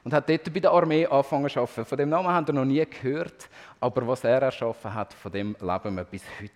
und 0.04 0.12
hat 0.12 0.28
dort 0.28 0.52
bei 0.52 0.60
der 0.60 0.70
Armee 0.70 1.06
angefangen 1.06 1.49
zu 1.49 1.60
arbeiten. 1.60 1.84
Von 1.84 1.99
dem 1.99 2.08
Namen 2.08 2.28
haben 2.28 2.46
wir 2.46 2.54
noch 2.54 2.64
nie 2.64 2.84
gehört, 2.84 3.49
aber 3.80 4.06
was 4.06 4.25
er 4.25 4.40
erschaffen 4.40 4.94
hat, 4.94 5.12
von 5.12 5.30
dem 5.32 5.56
leben 5.60 5.96
wir 5.96 6.04
bis 6.04 6.22
heute. 6.40 6.52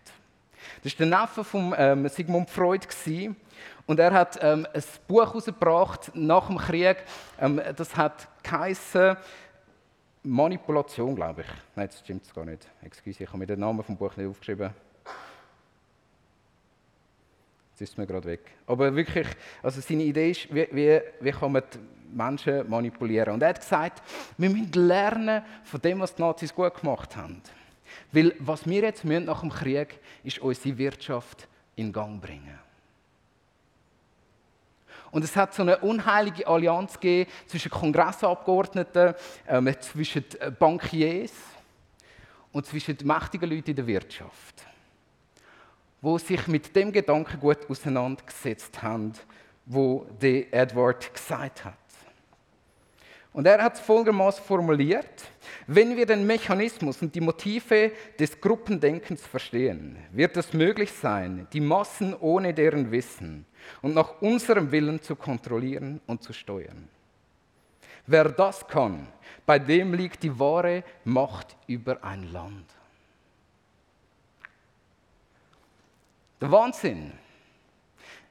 Das 0.83 0.99
war 0.99 1.07
der 1.07 1.21
Neffe 1.21 1.45
von 1.45 1.75
ähm, 1.77 2.09
Sigmund 2.09 2.49
Freud. 2.49 2.87
Gewesen. 2.87 3.37
Und 3.87 4.01
er 4.01 4.13
hat 4.13 4.39
ähm, 4.43 4.67
ein 4.73 4.83
Buch 5.07 5.27
herausgebracht 5.27 6.11
nach 6.15 6.47
dem 6.47 6.57
Krieg. 6.57 6.97
Ähm, 7.39 7.61
das 7.77 7.95
hat 7.97 8.29
geheißen 8.43 9.17
Manipulation, 10.23 11.15
glaube 11.15 11.43
ich. 11.43 11.47
Nein, 11.77 11.89
das 11.89 12.01
stimmt 12.01 12.35
gar 12.35 12.47
nicht. 12.47 12.67
Excuse, 12.83 13.23
ich 13.23 13.29
habe 13.29 13.39
mir 13.39 13.47
den 13.47 13.61
Namen 13.61 13.83
vom 13.83 13.97
Buch 13.97 14.17
nicht 14.17 14.27
aufgeschrieben. 14.27 14.71
Jetzt 17.75 17.81
ist 17.81 17.91
es 17.91 17.97
mir 17.97 18.07
gerade 18.07 18.29
weg. 18.29 18.53
Aber 18.69 18.95
wirklich, 18.95 19.27
also 19.61 19.81
seine 19.81 20.05
Idee 20.05 20.31
ist, 20.31 20.55
wie, 20.55 20.69
wie, 20.71 21.01
wie 21.19 21.33
kann 21.33 21.51
man 21.51 21.63
die 21.73 21.79
Menschen 22.17 22.71
manipulieren. 22.71 23.35
Und 23.35 23.43
er 23.43 23.49
hat 23.49 23.61
gesagt, 23.61 24.01
wir 24.39 24.49
müssen 24.49 24.71
lernen 24.87 25.43
von 25.65 25.81
dem, 25.81 25.99
was 25.99 26.15
die 26.15 26.23
Nazis 26.23 26.55
gut 26.55 26.81
gemacht 26.81 27.17
haben. 27.17 27.43
Weil 28.13 28.33
was 28.39 28.65
wir 28.65 28.83
jetzt 28.83 29.05
müssen 29.05 29.25
nach 29.25 29.41
dem 29.41 29.51
Krieg, 29.51 29.99
ist 30.23 30.39
unsere 30.39 30.79
Wirtschaft 30.79 31.49
in 31.75 31.93
Gang 31.93 32.21
bringen. 32.21 32.61
Und 35.11 35.25
es 35.25 35.35
hat 35.35 35.53
so 35.53 35.63
eine 35.63 35.79
unheilige 35.79 36.47
Allianz 36.47 36.95
gegeben 36.95 37.29
zwischen 37.47 37.73
Kongressabgeordneten, 37.73 39.15
ähm, 39.49 39.75
zwischen 39.81 40.25
äh, 40.39 40.53
Bankiers 40.53 41.33
und 42.53 42.67
zwischen 42.67 42.97
mächtigen 43.03 43.51
Leuten 43.51 43.71
in 43.71 43.77
der 43.77 43.87
Wirtschaft, 43.89 44.65
wo 46.05 46.19
sich 46.19 46.47
mit 46.49 46.77
dem 46.77 46.93
Gedanken 46.93 47.41
gut 47.41 47.59
auseinandergesetzt 47.69 48.83
haben, 48.83 49.15
wo 49.65 50.07
der 50.21 50.53
Edward 50.53 51.15
gesagt 51.15 51.65
hat. 51.65 51.79
Und 53.33 53.47
er 53.47 53.63
hat 53.63 53.75
es 53.75 53.81
folgendermaßen 53.81 54.45
formuliert, 54.45 55.25
wenn 55.67 55.97
wir 55.97 56.05
den 56.05 56.27
Mechanismus 56.27 57.01
und 57.01 57.15
die 57.15 57.23
Motive 57.23 57.91
des 58.19 58.39
Gruppendenkens 58.39 59.27
verstehen, 59.27 59.97
wird 60.13 60.37
es 60.37 60.53
möglich 60.53 60.93
sein, 60.93 61.49
die 61.55 61.61
Massen 61.61 62.15
ohne 62.15 62.53
deren 62.53 62.91
Wissen 62.93 63.47
und 63.81 63.95
nach 63.95 64.21
unserem 64.21 64.71
Willen 64.71 65.01
zu 65.01 65.17
kontrollieren 65.17 66.03
und 66.07 66.23
zu 66.23 66.35
steuern. 66.35 66.87
Wer 68.07 68.29
das 68.29 68.69
kann, 68.69 69.09
bei 69.47 69.59
dem 69.59 69.95
liegt 69.95 70.23
die 70.23 70.39
wahre 70.39 70.85
Macht 71.05 71.57
über 71.67 72.05
ein 72.05 72.31
Land. 72.31 72.67
Der 76.41 76.51
Wahnsinn 76.51 77.13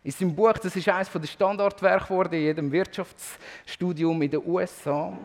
ist 0.03 0.21
im 0.21 0.35
Buch, 0.35 0.53
das 0.53 0.75
ist 0.75 0.87
eines 0.89 1.11
der 1.11 1.25
Standardwerke 1.25 2.05
geworden 2.05 2.33
in 2.33 2.41
jedem 2.41 2.71
Wirtschaftsstudium 2.71 4.21
in 4.21 4.31
den 4.31 4.45
USA. 4.45 5.17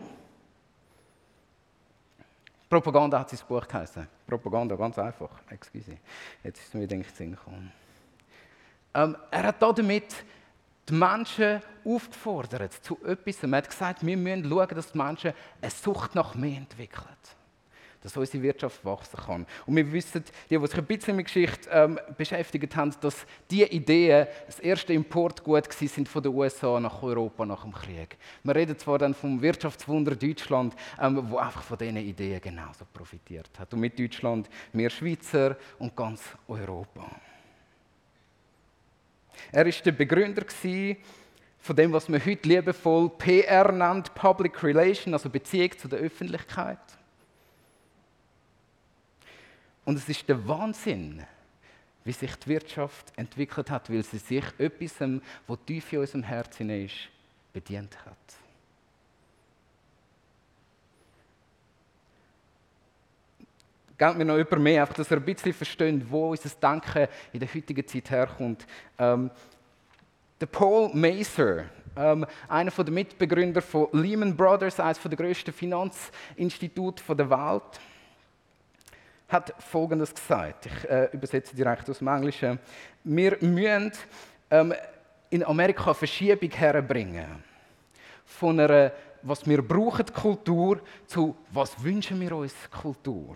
Propaganda 2.69 3.19
hat 3.19 3.29
sein 3.29 3.39
Buch 3.47 3.67
geheißen. 3.67 4.07
Propaganda, 4.25 4.75
ganz 4.75 4.97
einfach. 4.97 5.29
Excuse. 5.49 5.97
Jetzt 6.43 6.59
ist 6.59 6.67
es 6.67 6.73
mir 6.73 6.87
gedacht, 6.87 7.15
Sinn 7.15 7.31
gekommen. 7.31 7.71
Ähm, 8.93 9.17
er 9.31 9.43
hat 9.43 9.61
damit 9.61 10.23
die 10.87 10.93
Menschen 10.93 11.61
aufgefordert 11.83 12.73
zu 12.73 12.97
etwas. 13.03 13.43
Er 13.43 13.51
hat 13.51 13.69
gesagt, 13.69 14.05
wir 14.05 14.17
müssen 14.17 14.49
schauen, 14.49 14.67
dass 14.69 14.91
die 14.91 14.97
Menschen 14.97 15.33
eine 15.61 15.71
Sucht 15.71 16.15
nach 16.15 16.35
mehr 16.35 16.57
entwickeln 16.57 17.05
dass 18.01 18.15
unsere 18.15 18.43
Wirtschaft 18.43 18.83
wachsen 18.85 19.19
kann. 19.19 19.45
Und 19.65 19.75
wir 19.75 19.91
wissen, 19.91 20.23
die, 20.49 20.57
die 20.57 20.67
sich 20.67 20.77
ein 20.77 20.85
bisschen 20.85 21.15
mit 21.15 21.25
Geschichte 21.25 21.69
ähm, 21.71 21.99
beschäftigt 22.17 22.75
haben, 22.75 22.93
dass 23.01 23.25
diese 23.49 23.65
Ideen 23.65 24.27
das 24.45 24.59
erste 24.59 24.93
Importgut 24.93 25.71
sind 25.73 26.07
von 26.07 26.23
den 26.23 26.33
USA 26.33 26.79
nach 26.79 27.01
Europa 27.03 27.45
nach 27.45 27.63
dem 27.63 27.73
Krieg. 27.73 28.17
Wir 28.43 28.55
reden 28.55 28.77
zwar 28.77 28.97
dann 28.97 29.13
vom 29.13 29.41
Wirtschaftswunder 29.41 30.15
Deutschland, 30.15 30.75
ähm, 30.99 31.29
wo 31.29 31.37
einfach 31.37 31.63
von 31.63 31.77
diesen 31.77 31.97
Ideen 31.97 32.39
genauso 32.41 32.85
profitiert 32.91 33.49
hat. 33.59 33.73
Und 33.73 33.81
mit 33.81 33.99
Deutschland 33.99 34.49
mehr 34.71 34.89
Schweizer 34.89 35.57
und 35.77 35.95
ganz 35.95 36.21
Europa. 36.47 37.09
Er 39.51 39.65
ist 39.65 39.85
der 39.85 39.93
Begründer 39.93 40.43
von 41.59 41.75
dem, 41.75 41.91
was 41.91 42.07
man 42.09 42.23
heute 42.25 42.47
liebevoll 42.47 43.09
PR 43.09 43.71
nennt, 43.71 44.13
Public 44.15 44.63
Relation, 44.63 45.13
also 45.13 45.29
Beziehung 45.29 45.77
zu 45.77 45.87
der 45.87 45.99
Öffentlichkeit. 45.99 46.79
Und 49.89 49.97
es 49.97 50.07
ist 50.07 50.29
der 50.29 50.47
Wahnsinn, 50.47 51.23
wie 52.03 52.11
sich 52.11 52.35
die 52.35 52.49
Wirtschaft 52.49 53.11
entwickelt 53.15 53.71
hat, 53.71 53.91
weil 53.91 54.03
sie 54.03 54.19
sich 54.19 54.43
etwas, 54.59 54.99
was 55.47 55.57
tief 55.65 55.91
in 55.91 55.99
unserem 56.01 56.21
Herzen 56.21 56.69
ist, 56.69 57.09
bedient 57.51 57.97
hat. 58.05 58.15
Gebt 63.97 64.15
mir 64.15 64.25
noch 64.25 64.37
über 64.37 64.59
mehr, 64.59 64.83
einfach, 64.83 64.93
dass 64.93 65.09
ihr 65.09 65.17
ein 65.17 65.25
bisschen 65.25 65.53
versteht, 65.53 66.07
wo 66.07 66.29
unser 66.29 66.49
Denken 66.49 67.07
in 67.33 67.39
der 67.39 67.51
heutigen 67.51 67.87
Zeit 67.87 68.11
herkommt. 68.11 68.67
Ähm, 68.99 69.31
der 70.39 70.45
Paul 70.45 70.91
Macer, 70.93 71.65
ähm, 71.97 72.27
einer 72.47 72.69
der 72.69 72.93
Mitbegründer 72.93 73.63
von 73.63 73.87
Lehman 73.93 74.37
Brothers, 74.37 74.79
eines 74.79 75.01
der 75.01 75.17
grössten 75.17 75.51
Finanzinstitute 75.51 77.15
der 77.15 77.27
Welt, 77.31 77.81
hat 79.29 79.53
Folgendes 79.59 80.13
gesagt. 80.13 80.65
Ich 80.65 80.89
äh, 80.89 81.09
übersetze 81.13 81.55
direkt 81.55 81.89
aus 81.89 81.99
dem 81.99 82.07
Englischen. 82.07 82.59
Wir 83.03 83.37
müssen 83.41 83.91
ähm, 84.49 84.73
in 85.29 85.43
Amerika 85.43 85.93
Verschiebung 85.93 86.49
herbringen. 86.49 87.43
Von 88.25 88.59
einer, 88.59 88.91
was 89.21 89.47
wir 89.47 89.61
brauchen, 89.61 90.05
Kultur, 90.07 90.81
zu 91.05 91.35
was 91.51 91.81
wünschen 91.83 92.19
wir 92.19 92.35
uns, 92.35 92.53
Kultur. 92.69 93.35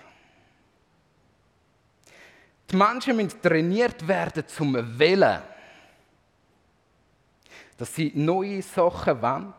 Die 2.70 2.76
Menschen 2.76 3.16
müssen 3.16 3.40
trainiert 3.42 4.08
werden 4.08 4.48
zum 4.48 4.98
Wählen. 4.98 5.42
Dass 7.78 7.94
sie 7.94 8.12
neue 8.16 8.62
Sachen 8.62 9.22
wollen, 9.22 9.54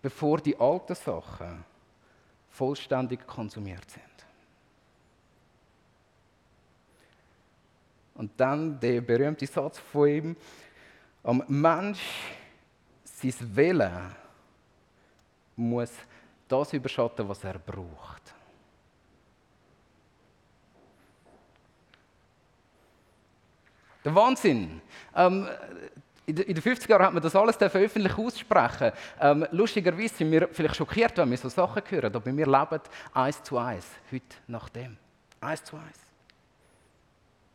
bevor 0.00 0.38
die 0.38 0.58
alten 0.58 0.94
Sachen 0.94 1.64
vollständig 2.50 3.26
konsumiert 3.26 3.90
sind. 3.90 4.11
Und 8.14 8.32
dann 8.36 8.78
der 8.78 9.00
berühmte 9.00 9.46
Satz 9.46 9.78
von 9.78 10.08
ihm, 10.08 10.36
am 11.22 11.42
Mensch, 11.48 12.00
sein 13.04 13.34
Wille 13.56 13.92
muss 15.56 15.92
das 16.48 16.72
überschatten, 16.72 17.28
was 17.28 17.44
er 17.44 17.58
braucht. 17.58 18.34
Der 24.04 24.14
Wahnsinn. 24.14 24.80
Ähm, 25.14 25.48
in 26.26 26.36
den 26.36 26.56
50er 26.56 26.88
Jahren 26.88 27.06
hat 27.06 27.14
man 27.14 27.22
das 27.22 27.34
alles 27.34 27.60
öffentlich 27.60 28.16
aussprechen. 28.16 28.92
Ähm, 29.20 29.46
lustigerweise 29.50 30.14
sind 30.14 30.30
wir 30.30 30.48
vielleicht 30.52 30.76
schockiert, 30.76 31.16
wenn 31.18 31.30
wir 31.30 31.36
so 31.36 31.48
Sachen 31.48 31.82
hören, 31.88 32.14
aber 32.14 32.24
wir 32.24 32.46
leben 32.46 32.80
eins 33.12 33.42
zu 33.42 33.58
eins, 33.58 33.86
heute 34.10 34.36
nach 34.46 34.68
dem. 34.68 34.96
Eins 35.40 35.64
zu 35.64 35.76
eins. 35.76 36.01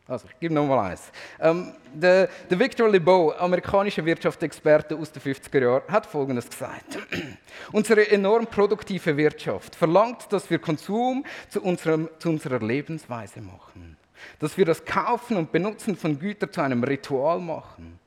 Also, 0.08 0.28
ich 0.30 0.40
gebe 0.40 0.54
nochmal 0.54 0.92
eins. 0.92 1.12
Ähm, 1.40 1.74
der, 1.94 2.30
der, 2.50 2.60
Victor 2.60 2.88
Lebeau, 2.90 3.34
amerikanischer 3.34 4.06
Wirtschaftsexperte 4.06 4.96
aus 4.96 5.12
den 5.12 5.22
50er 5.22 5.62
Jahren, 5.62 5.84
hat 5.90 6.06
Folgendes 6.06 6.50
gesagt. 6.50 6.98
Unsere 7.74 8.10
enorm 8.10 8.48
produktive 8.48 9.18
Wirtschaft 9.18 9.76
verlangt, 9.76 10.32
dass 10.32 10.50
wir 10.50 10.60
Konsum 10.60 11.26
zu, 11.50 11.62
unserem, 11.62 12.10
zu 12.20 12.30
unserer 12.30 12.60
Lebensweise 12.60 13.42
machen. 13.42 13.98
Dass 14.40 14.58
wir 14.58 14.64
das 14.64 14.86
Kaufen 14.86 15.36
und 15.36 15.52
Benutzen 15.52 15.98
von 15.98 16.18
Gütern 16.18 16.54
zu 16.54 16.62
einem 16.62 16.84
Ritual 16.86 17.40
machen. 17.40 18.00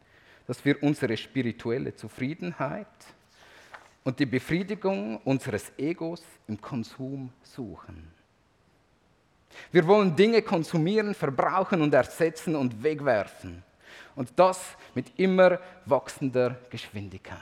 Dass 0.47 0.65
wir 0.65 0.83
unsere 0.83 1.19
spirituelle 1.19 1.95
Zufriedenheit 1.95 2.87
und 4.05 4.19
die 4.19 4.27
Befriedigung 4.27 5.19
unseres 5.19 5.71
Egos 5.77 6.23
im 6.49 6.59
Konsum 6.61 7.31
suchen. 7.43 8.20
Wir 9.73 9.87
wollen 9.87 10.15
Dinge 10.15 10.43
konsumieren, 10.43 11.15
verbrauchen 11.15 11.83
und 11.83 11.95
ersetzen 11.95 12.57
und 12.57 12.83
wegwerfen. 12.83 13.63
Und 14.15 14.31
das 14.37 14.77
mit 14.95 15.19
immer 15.19 15.59
wachsender 15.87 16.57
Geschwindigkeit. 16.69 17.39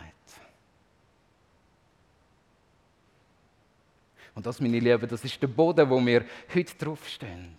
Und 4.35 4.47
das, 4.47 4.61
meine 4.61 4.79
Lieben, 4.79 5.09
das 5.09 5.25
ist 5.25 5.43
der 5.43 5.49
Boden, 5.49 5.91
wo 5.91 5.99
wir 6.05 6.25
heute 6.55 6.77
draufstehen. 6.77 7.57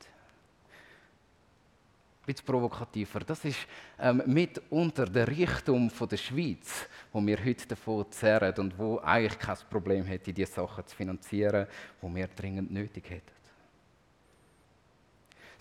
Ein 2.22 2.26
bisschen 2.26 2.46
provokativer. 2.46 3.20
Das 3.20 3.44
ist 3.44 3.68
ähm, 4.00 4.24
mitunter 4.26 5.06
der 5.06 5.28
Reichtum 5.28 5.92
der 6.10 6.16
Schweiz, 6.16 6.88
wo 7.12 7.20
wir 7.26 7.44
heute 7.44 7.68
davon 7.68 8.10
zehren 8.12 8.54
und 8.60 8.78
wo 8.78 9.00
eigentlich 9.00 9.38
kein 9.38 9.58
Problem 9.70 10.06
hätte, 10.06 10.32
diese 10.32 10.54
Sachen 10.54 10.88
zu 10.88 10.96
finanzieren, 10.96 11.68
die 12.02 12.16
wir 12.16 12.28
dringend 12.28 12.72
nötig 12.72 13.10
hätten. 13.10 13.39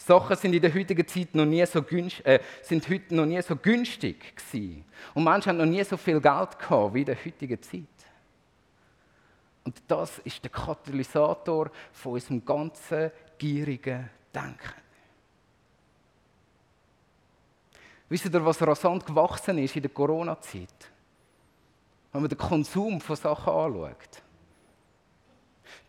Sachen 0.08 0.36
sind 0.36 0.54
in 0.54 0.62
der 0.62 0.72
heutigen 0.72 1.06
Zeit 1.06 1.34
noch 1.34 1.44
nie 1.44 1.66
so 1.66 1.82
günstig, 1.82 2.24
äh, 2.24 2.40
sind 2.62 2.88
heute 2.88 3.14
noch 3.14 3.26
nie 3.26 3.42
so 3.42 3.54
günstig 3.54 4.34
gewesen. 4.36 4.86
Und 5.12 5.24
Menschen 5.24 5.50
haben 5.50 5.58
noch 5.58 5.66
nie 5.66 5.84
so 5.84 5.98
viel 5.98 6.18
Geld 6.18 6.58
gehabt 6.58 6.94
wie 6.94 7.00
in 7.00 7.04
der 7.04 7.22
heutigen 7.22 7.60
Zeit. 7.60 7.82
Und 9.64 9.82
das 9.86 10.18
ist 10.20 10.42
der 10.42 10.50
Katalysator 10.50 11.70
von 11.92 12.12
unserem 12.12 12.42
ganzen 12.42 13.10
gierigen 13.36 14.08
Denken. 14.34 14.80
Wisst 18.08 18.24
ihr, 18.24 18.44
was 18.46 18.66
rasant 18.66 19.04
gewachsen 19.04 19.58
ist 19.58 19.76
in 19.76 19.82
der 19.82 19.90
Corona-Zeit? 19.90 20.90
Wenn 22.12 22.22
man 22.22 22.30
den 22.30 22.38
Konsum 22.38 22.98
von 22.98 23.14
Sachen 23.14 23.52
anschaut. 23.52 24.22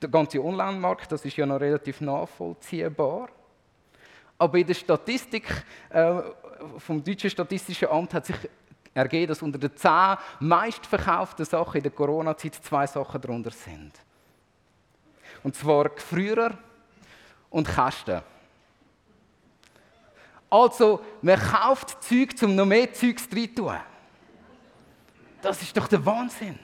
Der 0.01 0.09
ganze 0.09 0.43
Online-Markt, 0.43 1.09
das 1.09 1.23
ist 1.23 1.37
ja 1.37 1.45
noch 1.45 1.61
relativ 1.61 2.01
nachvollziehbar. 2.01 3.29
Aber 4.39 4.57
in 4.57 4.65
der 4.65 4.73
Statistik 4.73 5.45
äh, 5.89 6.21
vom 6.77 7.03
Deutschen 7.03 7.29
Statistischen 7.29 7.89
Amt 7.89 8.13
hat 8.13 8.25
sich 8.25 8.37
ergeben, 8.93 9.27
dass 9.27 9.41
unter 9.41 9.59
den 9.59 9.75
zehn 9.75 10.15
meistverkauften 10.39 11.45
Sachen 11.45 11.77
in 11.77 11.83
der 11.83 11.91
Corona-Zeit 11.91 12.55
zwei 12.55 12.87
Sachen 12.87 13.21
darunter 13.21 13.51
sind. 13.51 13.91
Und 15.43 15.55
zwar 15.55 15.89
Gefrierer 15.89 16.57
und 17.49 17.67
Kästen. 17.67 18.21
Also, 20.49 21.01
man 21.21 21.39
kauft 21.39 22.01
Zeug, 22.03 22.29
um 22.41 22.55
noch 22.55 22.65
mehr 22.65 22.91
Zeugs 22.93 23.27
rein 23.33 23.53
tun. 23.53 23.75
Das 25.41 25.61
ist 25.61 25.75
doch 25.75 25.87
der 25.87 26.03
Wahnsinn. 26.05 26.57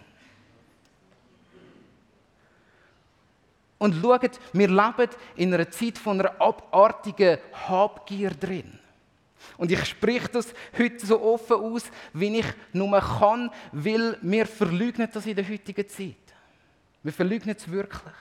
Und 3.78 3.96
schaut, 4.02 4.40
wir 4.54 4.68
leben 4.68 5.10
in 5.36 5.54
einer 5.54 5.70
Zeit 5.70 5.98
von 5.98 6.20
einer 6.20 6.40
abartigen 6.40 7.40
Habgier 7.68 8.32
drin. 8.32 8.80
Und 9.58 9.72
ich 9.72 9.86
spreche 9.86 10.30
das 10.30 10.54
heute 10.78 11.06
so 11.06 11.22
offen 11.22 11.58
aus, 11.58 11.84
wie 12.14 12.40
ich 12.40 12.46
nur 12.74 13.00
kann, 13.00 13.52
weil 13.72 14.18
wir 14.22 14.46
verleugnen 14.46 15.10
das 15.12 15.26
in 15.26 15.36
der 15.36 15.48
heutigen 15.48 15.88
Zeit. 15.88 16.16
Wir 17.04 17.14
verleugnen 17.14 17.56
es 17.56 17.70
wirklich. 17.70 18.14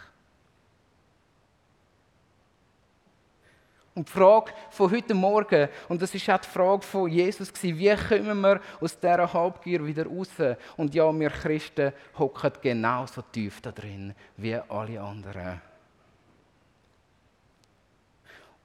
Und 3.94 4.08
die 4.08 4.12
Frage 4.12 4.52
von 4.70 4.90
heute 4.90 5.14
Morgen, 5.14 5.68
und 5.88 6.02
das 6.02 6.12
ist 6.12 6.28
auch 6.28 6.40
die 6.40 6.48
Frage 6.48 6.82
von 6.82 7.08
Jesus, 7.08 7.52
wie 7.62 7.94
kommen 7.94 8.40
wir 8.40 8.60
aus 8.80 8.98
dieser 8.98 9.32
Habgier 9.32 9.86
wieder 9.86 10.06
raus? 10.06 10.30
Und 10.76 10.92
ja, 10.94 11.12
wir 11.12 11.30
Christen 11.30 11.92
hocken 12.18 12.52
genauso 12.60 13.22
tief 13.22 13.60
da 13.60 13.70
drin 13.70 14.12
wie 14.36 14.56
alle 14.56 15.00
anderen. 15.00 15.60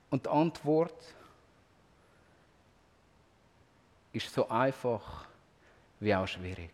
Und 0.09 0.25
die 0.25 0.29
Antwort 0.29 1.13
ist 4.12 4.33
so 4.33 4.50
einfach 4.50 5.27
wie 6.00 6.15
auch 6.15 6.27
schwierig. 6.27 6.74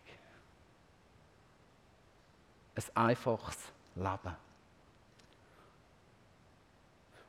Ein 2.74 2.96
einfaches 3.08 3.58
Leben 3.94 4.45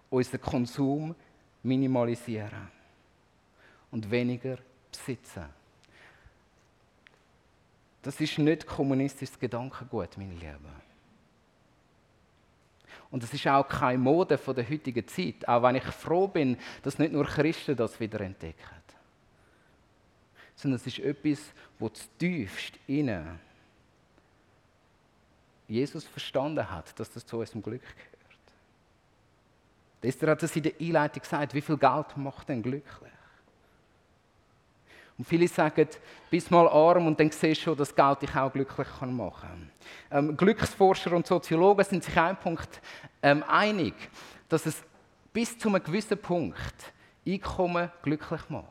unseren 0.10 0.42
Konsum 0.42 1.16
minimalisieren 1.64 2.70
und 3.92 4.10
weniger 4.10 4.58
besitzen. 4.92 5.46
Das 8.02 8.22
ist 8.22 8.38
nicht 8.38 8.66
kommunistisches 8.66 9.38
Gedankengut, 9.38 10.18
meine 10.18 10.34
Lieben. 10.34 10.88
Und 13.10 13.24
es 13.24 13.34
ist 13.34 13.48
auch 13.48 13.68
keine 13.68 13.98
Mode 13.98 14.38
von 14.38 14.56
der 14.56 14.70
heutigen 14.70 15.08
Zeit, 15.08 15.48
auch 15.48 15.64
wenn 15.64 15.76
ich 15.76 15.84
froh 15.84 16.28
bin, 16.28 16.58
dass 16.84 17.00
nicht 17.00 17.14
nur 17.14 17.26
Christen 17.26 17.76
das 17.76 18.00
wieder 18.00 18.22
entdecken. 18.22 18.76
Sondern 20.56 20.78
es 20.78 20.88
ist 20.88 21.00
etwas, 21.00 21.40
wo 21.80 21.90
tiefst 21.90 22.74
innen 22.88 23.40
Jesus 25.68 26.06
verstanden 26.06 26.70
hat, 26.70 26.98
dass 27.00 27.12
das 27.12 27.26
zu 27.26 27.38
unserem 27.38 27.62
Glück 27.62 27.82
gehört. 27.82 28.17
Esther 30.08 30.32
hat 30.32 30.44
es 30.44 30.56
in 30.56 30.64
der 30.64 30.74
Einleitung 30.80 31.22
gesagt, 31.22 31.54
wie 31.54 31.62
viel 31.62 31.78
Geld 31.78 32.18
macht 32.18 32.50
denn 32.50 32.62
glücklich? 32.62 33.12
Und 35.18 35.26
viele 35.26 35.48
sagen, 35.48 35.88
bist 36.30 36.52
mal 36.52 36.68
arm 36.68 37.08
und 37.08 37.20
dann 37.20 37.32
siehst 37.32 37.62
du 37.62 37.66
schon, 37.66 37.78
dass 37.78 37.96
Geld 37.96 38.22
dich 38.22 38.36
auch 38.36 38.52
glücklich 38.52 38.88
machen 39.02 39.32
kann. 39.42 39.72
Ähm, 40.12 40.38
Glücksforscher 40.38 41.14
und 41.14 41.26
Soziologen 41.26 41.84
sind 41.84 42.04
sich 42.04 42.16
ein 42.18 42.38
Punkt 42.38 42.82
ähm, 43.24 43.44
einig, 43.48 43.96
dass 44.48 44.66
es 44.68 44.84
bis 45.34 45.58
zu 45.58 45.70
einem 45.70 45.84
gewissen 45.84 46.18
Punkt 46.18 46.94
Einkommen 47.26 47.92
glücklich 48.04 48.42
macht. 48.50 48.68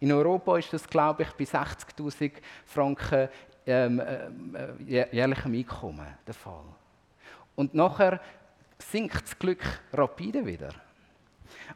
In 0.00 0.10
Europa 0.12 0.58
ist 0.58 0.72
das, 0.72 0.88
glaube 0.88 1.24
ich, 1.24 1.32
bei 1.32 1.44
60.000 1.44 2.32
Franken 2.64 3.28
ähm, 3.66 4.00
äh, 4.00 5.06
jährlichem 5.14 5.54
Einkommen 5.54 6.06
der 6.26 6.34
Fall. 6.34 6.64
Und 7.54 7.74
nachher 7.74 8.20
sinkt 8.82 9.22
das 9.22 9.38
Glück 9.38 9.62
rapide 9.92 10.44
wieder. 10.44 10.74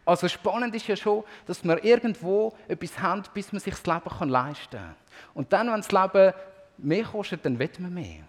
Also 0.05 0.29
spannend 0.29 0.75
ist 0.75 0.87
ja 0.87 0.97
schon, 0.97 1.25
dass 1.47 1.65
wir 1.65 1.83
irgendwo 1.83 2.57
etwas 2.69 2.99
haben, 2.99 3.23
bis 3.35 3.53
man 3.53 3.61
sich 3.61 3.75
das 3.75 3.87
Leben 3.87 4.29
leisten 4.29 4.79
kann. 4.79 4.95
Und 5.35 5.53
dann, 5.53 5.69
wenn 5.69 5.81
das 5.81 5.93
Leben 5.93 6.33
mehr 6.79 7.05
kostet, 7.05 7.45
dann 7.45 7.59
wird 7.59 7.81
man 7.81 7.93
mehr. 7.93 8.25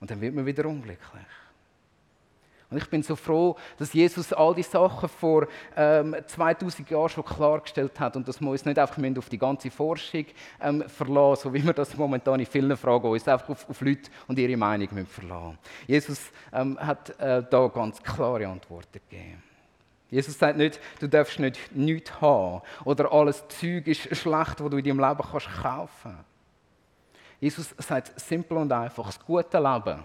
Und 0.00 0.10
dann 0.10 0.20
wird 0.20 0.34
man 0.34 0.46
wieder 0.46 0.66
unglücklich. 0.66 1.26
Und 2.70 2.78
ich 2.78 2.88
bin 2.88 3.02
so 3.02 3.14
froh, 3.14 3.56
dass 3.78 3.92
Jesus 3.92 4.32
all 4.32 4.54
die 4.54 4.62
Sachen 4.62 5.08
vor 5.08 5.46
ähm, 5.76 6.16
2000 6.26 6.90
Jahren 6.90 7.08
schon 7.08 7.24
klargestellt 7.24 7.98
hat 8.00 8.16
und 8.16 8.26
dass 8.26 8.40
wir 8.40 8.50
uns 8.50 8.64
nicht 8.64 8.78
einfach 8.78 8.98
auf 9.16 9.28
die 9.28 9.38
ganze 9.38 9.70
Forschung 9.70 10.26
ähm, 10.60 10.82
verlassen, 10.88 11.42
so 11.42 11.54
wie 11.54 11.64
wir 11.64 11.72
das 11.72 11.96
momentan 11.96 12.40
in 12.40 12.46
vielen 12.46 12.76
Fragen 12.76 13.08
uns 13.08 13.28
einfach 13.28 13.50
auf, 13.50 13.68
auf 13.68 13.80
Leute 13.80 14.10
und 14.26 14.38
ihre 14.38 14.56
Meinung 14.56 14.88
müssen 14.92 15.06
verlassen. 15.06 15.58
Jesus 15.86 16.20
ähm, 16.52 16.78
hat 16.80 17.18
äh, 17.20 17.42
da 17.48 17.68
ganz 17.68 18.02
klare 18.02 18.48
Antworten 18.48 19.00
gegeben. 19.08 19.42
Jesus 20.10 20.38
sagt 20.38 20.56
nicht, 20.56 20.80
du 21.00 21.08
darfst 21.08 21.38
nicht 21.38 21.74
nichts 21.74 22.20
haben 22.20 22.62
oder 22.84 23.12
alles 23.12 23.42
Zeug 23.48 23.86
ist 23.86 24.16
schlecht, 24.16 24.60
was 24.60 24.70
du 24.70 24.76
in 24.76 24.84
deinem 24.84 25.00
Leben 25.00 25.28
kannst 25.30 25.48
kaufen. 25.62 26.16
Jesus 27.40 27.74
sagt 27.78 28.18
simpel 28.20 28.58
und 28.58 28.72
einfach, 28.72 29.06
das 29.06 29.20
gute 29.20 29.58
Leben 29.58 30.04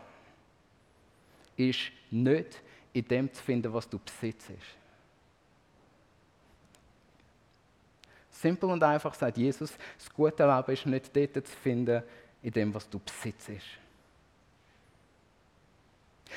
ist 1.56 1.92
nicht 2.12 2.62
in 2.94 3.08
dem 3.08 3.34
zu 3.34 3.44
finden, 3.44 3.74
was 3.74 3.88
du 3.88 4.00
besitzt. 4.00 4.52
Simpel 8.32 8.70
und 8.70 8.82
einfach 8.84 9.14
sagt 9.14 9.38
Jesus, 9.38 9.74
das 9.98 10.14
gute 10.14 10.46
Leben 10.46 10.72
ist 10.72 10.86
nicht 10.86 11.16
dort 11.16 11.48
zu 11.48 11.58
finden, 11.58 12.04
in 12.42 12.52
dem, 12.52 12.74
was 12.74 12.90
du 12.90 13.00
besitzt. 13.00 13.50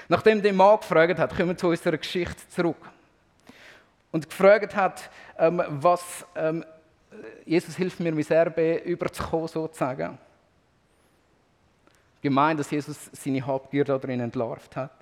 Nachdem 0.09 0.43
der 0.43 0.53
Mann 0.53 0.79
gefragt 0.79 1.19
hat, 1.19 1.37
kommen 1.37 1.51
wir 1.51 1.57
zu 1.57 1.69
unserer 1.69 1.97
Geschichte 1.97 2.49
zurück. 2.49 2.91
Und 4.11 4.29
gefragt 4.29 4.75
hat, 4.75 5.11
ähm, 5.39 5.63
was 5.69 6.27
ähm, 6.35 6.65
Jesus 7.45 7.77
hilft 7.77 8.01
mir, 8.01 8.13
mein 8.13 8.27
Erbe 8.27 8.77
überzukommen, 8.79 9.49
sozusagen. 9.49 10.19
Gemeint, 12.21 12.59
dass 12.59 12.71
Jesus 12.71 13.11
seine 13.13 13.47
Habgier 13.47 13.85
da 13.85 13.99
drin 13.99 14.21
entlarvt 14.21 14.77
hat 14.77 15.02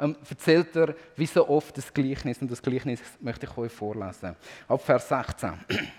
ähm, 0.00 0.16
erzählt 0.28 0.74
er 0.76 0.94
wie 1.16 1.26
so 1.26 1.48
oft 1.48 1.76
das 1.76 1.92
Gleichnis. 1.92 2.40
Und 2.40 2.50
das 2.50 2.62
Gleichnis 2.62 3.00
möchte 3.20 3.46
ich 3.46 3.56
euch 3.56 3.72
vorlesen. 3.72 4.34
Ab 4.68 4.82
Vers 4.82 5.08
16. 5.08 5.52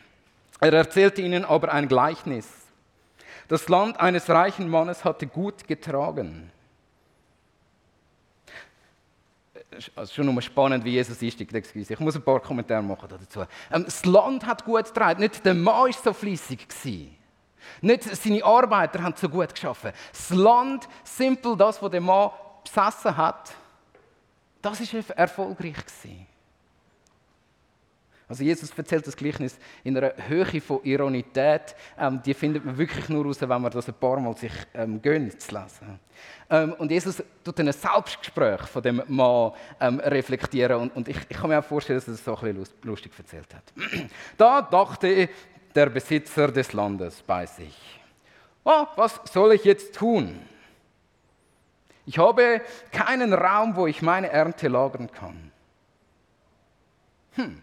Er 0.63 0.73
erzählte 0.73 1.23
ihnen 1.23 1.43
aber 1.43 1.73
ein 1.73 1.87
Gleichnis. 1.87 2.47
Das 3.47 3.67
Land 3.67 3.99
eines 3.99 4.29
reichen 4.29 4.69
Mannes 4.69 5.03
hatte 5.03 5.25
gut 5.25 5.67
getragen. 5.67 6.51
Also 9.95 10.13
schon 10.13 10.25
nochmal 10.27 10.43
spannend, 10.43 10.85
wie 10.85 10.91
Jesus 10.91 11.19
ist. 11.21 11.41
Ich 11.41 11.99
muss 11.99 12.15
ein 12.15 12.21
paar 12.21 12.39
Kommentare 12.39 12.83
machen 12.83 13.09
dazu. 13.09 13.43
Ähm, 13.71 13.85
das 13.85 14.05
Land 14.05 14.45
hat 14.45 14.63
gut 14.65 14.85
getragen. 14.85 15.21
Nicht 15.21 15.43
der 15.43 15.55
Mann 15.55 15.85
war 15.85 15.93
so 15.93 16.13
fließig. 16.13 16.67
Nicht 17.81 18.03
seine 18.03 18.43
Arbeiter 18.43 19.01
haben 19.01 19.15
so 19.17 19.29
gut 19.29 19.53
geschaffen. 19.55 19.93
Das 20.11 20.29
Land, 20.29 20.87
simpel 21.03 21.55
das, 21.57 21.81
was 21.81 21.89
der 21.89 22.01
Mann 22.01 22.31
besessen 22.63 23.17
hat, 23.17 23.51
das 24.61 24.81
ist 24.81 24.93
erfolgreich. 24.93 25.75
Also 28.31 28.45
Jesus 28.45 28.71
erzählt 28.77 29.05
das 29.05 29.17
Gleichnis 29.17 29.57
in 29.83 29.97
einer 29.97 30.13
Höhe 30.29 30.61
von 30.61 30.79
Ironität. 30.83 31.75
Ähm, 31.99 32.21
die 32.25 32.33
findet 32.33 32.63
man 32.63 32.77
wirklich 32.77 33.09
nur 33.09 33.25
raus, 33.25 33.41
wenn 33.41 33.49
man 33.49 33.69
das 33.69 33.89
ein 33.89 33.93
paar 33.93 34.21
Mal 34.21 34.37
sich 34.37 34.53
ähm, 34.73 35.01
gönnt 35.01 35.41
zu 35.41 35.53
lesen. 35.53 35.99
Ähm, 36.49 36.71
und 36.77 36.89
Jesus 36.89 37.21
tut 37.43 37.59
ein 37.59 37.73
Selbstgespräch 37.73 38.61
von 38.61 38.83
dem 38.83 39.03
Mann 39.07 39.51
ähm, 39.81 39.99
reflektieren. 39.99 40.79
Und, 40.79 40.95
und 40.95 41.09
ich, 41.09 41.17
ich, 41.27 41.37
kann 41.37 41.49
mir 41.49 41.59
auch 41.59 41.65
vorstellen, 41.65 41.99
dass 41.99 42.07
er 42.07 42.13
das 42.13 42.23
so 42.23 42.37
ein 42.37 42.55
bisschen 42.55 42.73
lustig 42.83 43.11
erzählt 43.17 43.53
hat. 43.53 43.63
da 44.37 44.61
dachte 44.61 45.27
der 45.75 45.87
Besitzer 45.87 46.47
des 46.53 46.71
Landes 46.71 47.21
bei 47.21 47.45
sich. 47.45 47.77
Oh, 48.63 48.85
was 48.95 49.19
soll 49.25 49.55
ich 49.55 49.65
jetzt 49.65 49.93
tun? 49.93 50.39
Ich 52.05 52.17
habe 52.17 52.61
keinen 52.91 53.33
Raum, 53.33 53.75
wo 53.75 53.87
ich 53.87 54.01
meine 54.01 54.29
Ernte 54.29 54.67
lagern 54.67 55.11
kann. 55.11 55.51
Hm. 57.33 57.61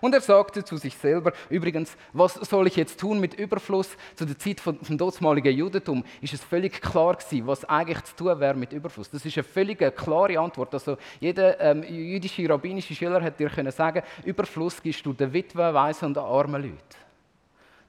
Und 0.00 0.14
er 0.14 0.20
sagte 0.20 0.64
zu 0.64 0.76
sich 0.76 0.96
selber, 0.96 1.32
übrigens, 1.48 1.96
was 2.12 2.34
soll 2.34 2.66
ich 2.66 2.76
jetzt 2.76 3.00
tun 3.00 3.20
mit 3.20 3.34
Überfluss? 3.34 3.96
Zu 4.14 4.26
der 4.26 4.38
Zeit 4.38 4.60
vom, 4.60 4.78
vom 4.80 4.98
dortmaligen 4.98 5.54
Judentum 5.56 6.04
ist 6.20 6.34
es 6.34 6.42
völlig 6.42 6.80
klar 6.80 7.16
gewesen, 7.16 7.46
was 7.46 7.64
eigentlich 7.64 8.02
zu 8.04 8.16
tun 8.16 8.40
wäre 8.40 8.54
mit 8.54 8.72
Überfluss. 8.72 9.10
Das 9.10 9.24
ist 9.24 9.36
eine 9.36 9.44
völlig 9.44 9.78
klare 9.96 10.38
Antwort. 10.38 10.74
Also 10.74 10.96
jeder 11.18 11.58
ähm, 11.60 11.82
jüdische, 11.82 12.48
rabbinische 12.48 12.94
Schüler 12.94 13.20
hätte 13.22 13.38
dir 13.38 13.50
können 13.50 13.72
sagen, 13.72 14.02
Überfluss 14.24 14.82
gibst 14.82 15.04
du 15.06 15.12
den 15.12 15.32
Witwen, 15.32 15.74
Waisen 15.74 16.08
und 16.08 16.18
armen 16.18 16.62
Leuten. 16.62 17.09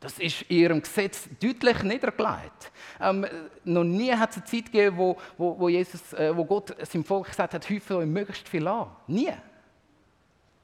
Das 0.02 0.20
ist 0.20 0.42
in 0.44 0.58
ihrem 0.58 0.82
Gesetz 0.82 1.30
deutlich 1.42 1.84
niedergelegt. 1.84 2.72
Ähm, 3.00 3.26
noch 3.64 3.84
nie 3.86 4.12
hat 4.12 4.32
es 4.32 4.38
eine 4.38 4.46
Zeit 4.46 4.66
gegeben, 4.66 4.98
wo, 4.98 5.18
wo, 5.38 5.58
wo, 5.58 5.70
Jesus, 5.70 6.12
äh, 6.14 6.36
wo 6.36 6.44
Gott 6.44 6.76
seinem 6.86 7.06
Volk 7.06 7.28
gesagt 7.28 7.54
hat, 7.54 7.70
häufe 7.70 7.96
euch 7.96 8.08
möglichst 8.08 8.50
viel 8.50 8.68
an. 8.68 8.88
Nie. 9.08 9.32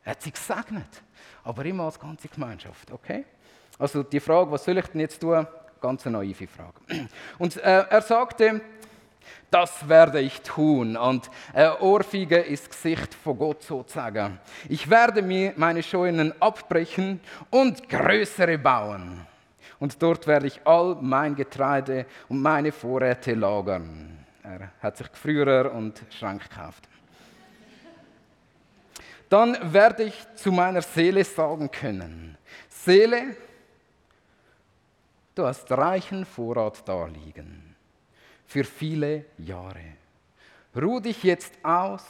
Er 0.04 0.12
hat 0.12 0.22
sie 0.22 0.32
gesegnet 0.32 1.04
aber 1.48 1.64
immer 1.66 1.86
als 1.86 1.98
ganze 1.98 2.28
Gemeinschaft, 2.28 2.92
okay? 2.92 3.24
Also 3.80 4.04
die 4.04 4.20
Frage, 4.20 4.52
was 4.52 4.66
soll 4.66 4.78
ich 4.78 4.86
denn 4.88 5.00
jetzt 5.00 5.22
tun? 5.22 5.48
Ganz 5.80 6.06
eine 6.06 6.18
naive 6.18 6.46
Frage. 6.48 7.08
Und 7.38 7.56
äh, 7.58 7.86
er 7.90 8.02
sagte, 8.02 8.60
das 9.50 9.88
werde 9.88 10.20
ich 10.20 10.42
tun 10.42 10.98
und 10.98 11.30
äh, 11.54 11.70
Ohrfeige 11.80 12.38
ist 12.38 12.70
Gesicht 12.70 13.14
vor 13.14 13.36
Gott 13.36 13.64
sozusagen. 13.64 14.40
Ich 14.68 14.90
werde 14.90 15.22
mir 15.22 15.54
meine 15.56 15.82
Scheunen 15.84 16.34
abbrechen 16.42 17.20
und 17.50 17.88
größere 17.88 18.58
bauen. 18.58 19.26
Und 19.80 20.02
dort 20.02 20.26
werde 20.28 20.48
ich 20.48 20.60
all 20.66 20.98
mein 21.00 21.36
Getreide 21.36 22.08
und 22.30 22.42
meine 22.42 22.72
Vorräte 22.72 23.36
lagern. 23.36 24.26
Er 24.44 24.72
hat 24.82 24.98
sich 24.98 25.12
Gefrierer 25.12 25.72
und 25.72 26.02
Schrank 26.10 26.50
gekauft 26.50 26.88
dann 29.30 29.74
werde 29.74 30.04
ich 30.04 30.28
zu 30.36 30.52
meiner 30.52 30.82
Seele 30.82 31.24
sagen 31.24 31.70
können, 31.70 32.38
Seele, 32.70 33.36
du 35.36 35.46
hast 35.46 35.70
reichen 35.72 36.26
Vorrat 36.26 36.88
da 36.88 37.06
liegen 37.06 37.67
für 38.48 38.64
viele 38.64 39.26
Jahre. 39.38 39.98
Ruh 40.76 41.00
dich 41.00 41.22
jetzt 41.24 41.54
aus, 41.64 42.04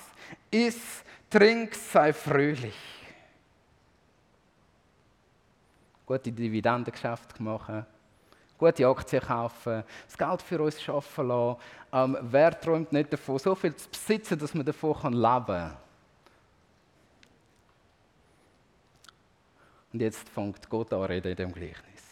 iss, 0.51 1.03
trink, 1.29 1.73
sei 1.75 2.13
fröhlich. 2.13 2.75
Gute 6.05 6.31
Dividendengeschäfte 6.31 7.41
machen, 7.43 7.85
gute 8.57 8.87
Aktien 8.87 9.21
kaufen, 9.21 9.83
das 10.05 10.17
Geld 10.17 10.41
für 10.41 10.61
uns 10.61 10.81
schaffen 10.81 11.27
lassen. 11.27 11.59
Ähm, 11.91 12.17
wer 12.21 12.59
träumt 12.59 12.91
nicht 12.93 13.11
davon, 13.11 13.39
so 13.39 13.55
viel 13.55 13.75
zu 13.75 13.89
besitzen, 13.89 14.39
dass 14.39 14.53
man 14.53 14.65
davon 14.65 15.13
leben 15.13 15.45
kann? 15.45 15.77
Und 19.91 20.01
jetzt 20.01 20.29
fängt 20.29 20.69
Gott 20.69 20.93
an 20.93 21.11
in 21.11 21.35
dem 21.35 21.51
Gleichnis. 21.51 22.03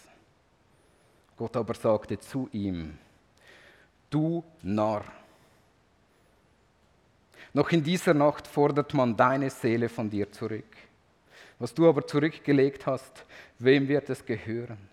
Gott 1.38 1.56
aber 1.58 1.74
sagte 1.74 2.18
zu 2.18 2.50
ihm, 2.52 2.98
du 4.10 4.44
Narr, 4.62 5.04
noch 7.56 7.72
in 7.72 7.82
dieser 7.82 8.14
Nacht 8.14 8.48
fordert 8.48 8.94
man 8.94 9.16
deine 9.16 9.50
Seele 9.50 9.88
von 9.88 10.10
dir 10.10 10.30
zurück. 10.30 10.76
Was 11.58 11.74
du 11.74 11.88
aber 11.88 12.06
zurückgelegt 12.06 12.86
hast, 12.86 13.26
wem 13.60 13.88
wird 13.88 14.10
es 14.10 14.26
gehören? 14.26 14.90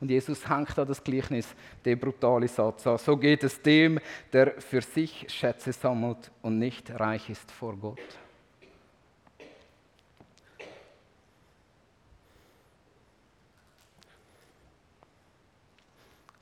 Und 0.00 0.10
Jesus 0.10 0.48
hängt 0.48 0.76
an 0.76 0.88
das 0.88 1.04
Gleichnis, 1.04 1.54
der 1.84 1.94
brutale 1.94 2.48
Satz 2.48 2.84
an. 2.84 2.98
So 2.98 3.16
geht 3.16 3.44
es 3.44 3.62
dem, 3.62 4.00
der 4.32 4.60
für 4.60 4.82
sich 4.82 5.26
Schätze 5.28 5.72
sammelt 5.72 6.32
und 6.42 6.58
nicht 6.58 6.90
reich 6.98 7.30
ist 7.30 7.48
vor 7.52 7.76
Gott. 7.76 7.98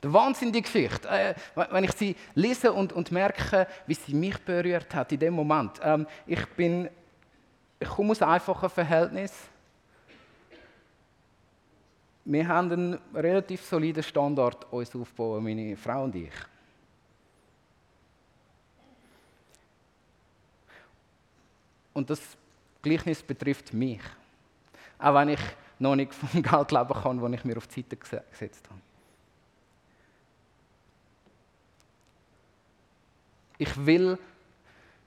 Der 0.01 0.13
Wahnsinn, 0.13 0.51
die 0.53 0.61
Geschichte. 0.61 1.07
Äh, 1.09 1.35
wenn 1.55 1.83
ich 1.83 1.91
sie 1.91 2.15
lese 2.35 2.71
und, 2.71 2.93
und 2.93 3.11
merke, 3.11 3.67
wie 3.85 3.93
sie 3.93 4.13
mich 4.13 4.37
berührt 4.39 4.93
hat 4.95 5.11
in 5.11 5.19
dem 5.19 5.33
Moment. 5.33 5.79
Ähm, 5.83 6.07
ich 6.25 6.45
bin, 6.49 6.89
ich 7.79 7.87
komme 7.87 8.11
aus 8.11 8.21
einem 8.21 8.31
einfachen 8.31 8.69
Verhältnis. 8.69 9.33
Wir 12.23 12.47
haben 12.47 12.71
einen 12.71 12.99
relativ 13.13 13.65
soliden 13.65 14.03
Standard 14.03 14.71
uns 14.71 14.95
aufgebaut, 14.95 15.41
meine 15.41 15.75
Frau 15.75 16.03
und 16.03 16.15
ich. 16.15 16.31
Und 21.93 22.09
das 22.09 22.21
Gleichnis 22.81 23.21
betrifft 23.21 23.73
mich. 23.73 23.99
Auch 24.97 25.15
wenn 25.15 25.29
ich 25.29 25.39
noch 25.79 25.95
nicht 25.95 26.13
vom 26.13 26.29
Geld 26.41 26.71
leben 26.71 26.93
kann, 26.93 27.19
das 27.19 27.31
ich 27.33 27.45
mir 27.45 27.57
auf 27.57 27.67
die 27.67 27.81
Seite 27.81 27.97
gesetzt 27.97 28.69
habe. 28.69 28.88
Ich 33.59 33.85
will 33.85 34.17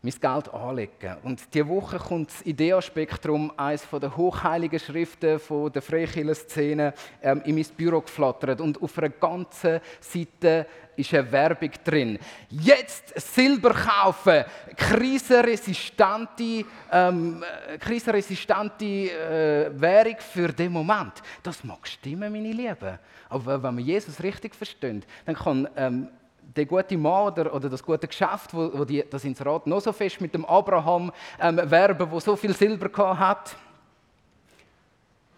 mein 0.03 0.15
Geld 0.21 0.53
anlegen. 0.53 1.17
Und 1.23 1.43
diese 1.55 1.69
Woche 1.69 1.97
kommt 1.97 2.29
das 2.29 2.43
Idea-Spektrum, 2.45 3.53
eines 3.57 3.89
der 3.89 4.17
hochheiligen 4.17 4.81
Schriften 4.81 5.39
von 5.39 5.71
der 5.71 5.81
Freikirchen-Szene, 5.81 6.93
ähm, 7.23 7.43
in 7.45 7.55
mein 7.55 7.67
Büro 7.77 8.01
geflattert. 8.01 8.61
Und 8.61 8.83
auf 8.83 8.99
einer 8.99 9.11
ganzen 9.11 9.81
Seite 10.01 10.67
ist 10.97 11.15
eine 11.15 11.31
Werbung 11.31 11.71
drin. 11.85 12.19
Jetzt 12.51 13.15
Silber 13.21 13.73
kaufen, 13.73 14.45
krisenresistente, 14.77 16.65
ähm, 16.91 17.45
krisenresistente 17.79 18.85
äh, 18.85 19.81
Währung 19.81 20.17
für 20.19 20.49
den 20.49 20.73
Moment. 20.73 21.23
Das 21.45 21.63
mag 21.63 21.87
stimmen, 21.87 22.33
meine 22.33 22.53
Lieben. 22.53 22.99
Aber 23.29 23.63
wenn 23.63 23.75
man 23.77 23.85
Jesus 23.85 24.21
richtig 24.21 24.55
versteht, 24.57 25.07
dann 25.25 25.37
kann 25.37 25.69
ähm, 25.77 26.09
der 26.57 26.67
gute 26.67 26.97
Mann 26.97 27.29
oder, 27.33 27.69
das 27.69 27.83
gute 27.83 28.07
Geschäft, 28.07 28.53
wo, 28.53 28.71
wo 28.73 28.85
die, 28.85 29.05
das 29.09 29.25
Inserat 29.25 29.67
noch 29.67 29.81
so 29.81 29.93
fest 29.93 30.21
mit 30.21 30.35
dem 30.35 30.45
Abraham 30.45 31.13
ähm, 31.41 31.61
werben, 31.71 32.11
wo 32.11 32.21
so 32.21 32.37
viel 32.37 32.55
Silber 32.55 33.19
hat, 33.19 33.57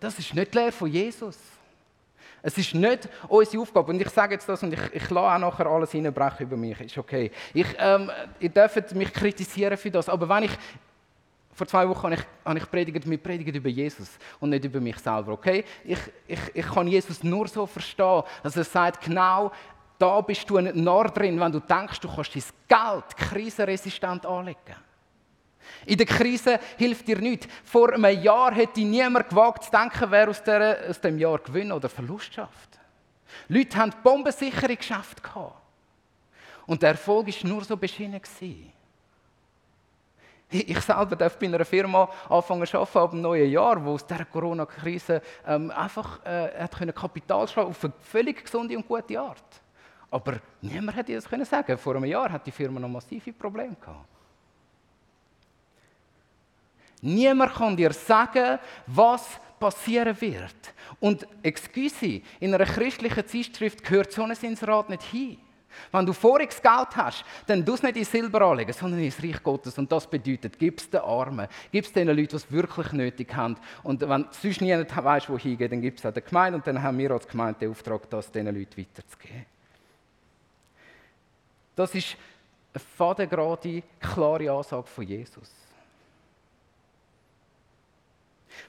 das 0.00 0.18
ist 0.18 0.35
nicht 0.35 0.53
die 0.53 0.59
Lehre 0.59 0.72
von 0.72 0.90
Jesus. 0.90 1.38
Es 2.42 2.59
ist 2.59 2.74
nicht 2.74 3.09
unsere 3.27 3.62
Aufgabe. 3.62 3.90
Und 3.90 4.00
ich 4.03 4.11
sage 4.11 4.35
jetzt 4.35 4.46
das 4.46 4.62
und 4.62 4.74
ich, 4.74 4.92
ich 4.92 5.09
lasse 5.11 5.35
auch 5.35 5.38
nachher 5.38 5.66
alles 5.66 5.94
reinbrechen 5.94 6.46
über 6.46 6.59
mich. 6.59 6.79
Ist 6.79 6.98
okay. 6.98 7.31
Ich, 7.55 7.66
ähm, 7.79 8.11
ihr 8.38 8.50
dürft 8.50 8.94
mich 8.94 9.11
kritisieren 9.14 9.79
für 9.79 9.90
das. 9.90 10.11
Aber 10.11 10.29
wenn 10.29 10.42
ich 10.42 10.50
vor 11.55 11.66
zwei 11.66 11.88
Wochen 11.88 12.03
habe 12.03 12.14
ich, 12.16 12.20
habe 12.44 12.59
ich 12.59 12.70
predigt, 12.70 13.09
wir 13.09 13.16
predigen 13.16 13.55
über 13.55 13.70
Jesus 13.70 14.11
und 14.40 14.50
nicht 14.50 14.64
über 14.64 14.81
mich 14.81 14.98
selber, 14.98 15.33
okay? 15.33 15.64
Ich, 15.85 15.98
ich, 16.27 16.40
ich 16.53 16.66
kann 16.66 16.87
Jesus 16.87 17.22
nur 17.22 17.48
so 17.48 17.64
verstehen, 17.64 18.24
dass 18.42 18.57
er 18.57 18.64
sagt, 18.64 19.05
genau 19.05 19.53
da 20.04 20.20
bist 20.20 20.48
du 20.50 20.58
ein 20.58 20.84
drin, 21.14 21.40
wenn 21.40 21.52
du 21.52 21.60
denkst, 21.60 21.98
du 22.00 22.14
kannst 22.14 22.34
dein 22.34 22.42
Geld 22.68 23.16
krisenresistent 23.16 24.26
anlegen. 24.26 24.76
In 25.86 25.96
der 25.96 26.06
Krise 26.06 26.60
hilft 26.76 27.08
dir 27.08 27.18
nichts. 27.18 27.48
Vor 27.64 27.94
einem 27.94 28.22
Jahr 28.22 28.54
hätte 28.54 28.80
niemand 28.80 29.30
gewagt 29.30 29.64
zu 29.64 29.70
denken, 29.70 30.10
wer 30.10 30.28
aus, 30.28 30.42
der, 30.42 30.92
dem 30.92 31.18
Jahr 31.18 31.38
Gewinn 31.38 31.72
oder 31.72 31.88
Verlust 31.88 32.34
schafft. 32.34 32.78
Leute 33.48 33.78
haben 33.78 33.92
bombensichere 34.02 34.76
Geschäfte 34.76 35.22
gehabt. 35.22 35.56
Und 36.66 36.82
der 36.82 36.90
Erfolg 36.90 37.26
war 37.26 37.50
nur 37.50 37.64
so 37.64 37.76
beschienen. 37.78 38.20
Ich 40.50 40.80
selber 40.80 41.16
darf 41.16 41.38
bei 41.38 41.46
einer 41.46 41.64
Firma 41.64 42.10
anfangen 42.28 42.66
zu 42.66 42.78
arbeiten 42.78 42.98
ab 42.98 43.10
dem 43.10 43.22
neuen 43.22 43.50
Jahr, 43.50 43.82
wo 43.82 43.92
aus 43.92 44.06
dieser 44.06 44.26
Corona-Krise 44.26 45.22
ähm, 45.46 45.70
einfach 45.70 46.24
äh, 46.26 46.50
hat 46.60 46.94
Kapital 46.94 47.48
schaffen 47.48 47.70
auf 47.70 47.84
eine 47.84 47.92
völlig 48.00 48.44
gesunde 48.44 48.76
und 48.76 48.86
gute 48.86 49.18
Art. 49.18 49.63
Aber 50.14 50.38
niemand 50.62 50.96
hätte 50.96 51.12
das 51.12 51.29
können 51.29 51.44
sagen. 51.44 51.77
Vor 51.77 51.96
einem 51.96 52.05
Jahr 52.05 52.31
hat 52.31 52.46
die 52.46 52.53
Firma 52.53 52.79
noch 52.79 52.88
massive 52.88 53.33
Probleme 53.33 53.74
gehabt. 53.74 54.07
Niemand 57.00 57.53
kann 57.53 57.77
dir 57.77 57.92
sagen, 57.92 58.61
was 58.87 59.40
passieren 59.59 60.18
wird. 60.20 60.55
Und 61.00 61.27
excuse, 61.42 62.22
in 62.38 62.55
einer 62.55 62.64
christlichen 62.64 63.27
Zeitschrift 63.27 63.83
gehört 63.83 64.12
so 64.12 64.22
ein 64.22 64.31
Inserat 64.40 64.88
nicht 64.88 65.03
hin. 65.03 65.38
Wenn 65.90 66.07
du 66.07 66.12
voriges 66.12 66.62
Geld 66.62 66.94
hast, 66.94 67.24
dann 67.48 67.64
du 67.64 67.74
es 67.74 67.83
nicht 67.83 67.96
in 67.96 68.05
Silber 68.05 68.42
anlegen, 68.42 68.72
sondern 68.72 69.00
ins 69.00 69.20
Reich 69.20 69.42
Gottes. 69.42 69.77
Und 69.79 69.90
das 69.90 70.09
bedeutet, 70.09 70.57
gib 70.61 70.79
es 70.79 70.88
den 70.88 71.00
Armen, 71.00 71.48
gib 71.72 71.87
es 71.87 71.92
den 71.92 72.07
Leuten, 72.07 72.29
die 72.29 72.37
es 72.37 72.53
wirklich 72.53 72.92
nötig 72.92 73.35
haben. 73.35 73.57
Und 73.83 74.00
wenn 74.00 74.22
du 74.22 74.29
sonst 74.31 74.61
niemand 74.61 74.96
weißt, 74.96 75.29
wo 75.29 75.37
hingehen, 75.37 75.70
dann 75.70 75.81
gib 75.83 75.98
es 75.98 76.07
an 76.07 76.14
der 76.14 76.22
Gemeinde. 76.22 76.59
Und 76.59 76.66
dann 76.68 76.81
haben 76.81 76.98
wir 76.98 77.11
als 77.11 77.27
Gemeinde 77.27 77.59
den 77.59 77.70
Auftrag, 77.72 78.09
das 78.09 78.31
diesen 78.31 78.46
Leuten 78.46 78.79
weiterzugeben. 78.79 79.53
Das 81.74 81.94
ist 81.94 82.16
eine 82.72 82.80
fadengerade, 82.80 83.82
klare 84.00 84.50
Ansage 84.50 84.87
von 84.87 85.04
Jesus. 85.04 85.50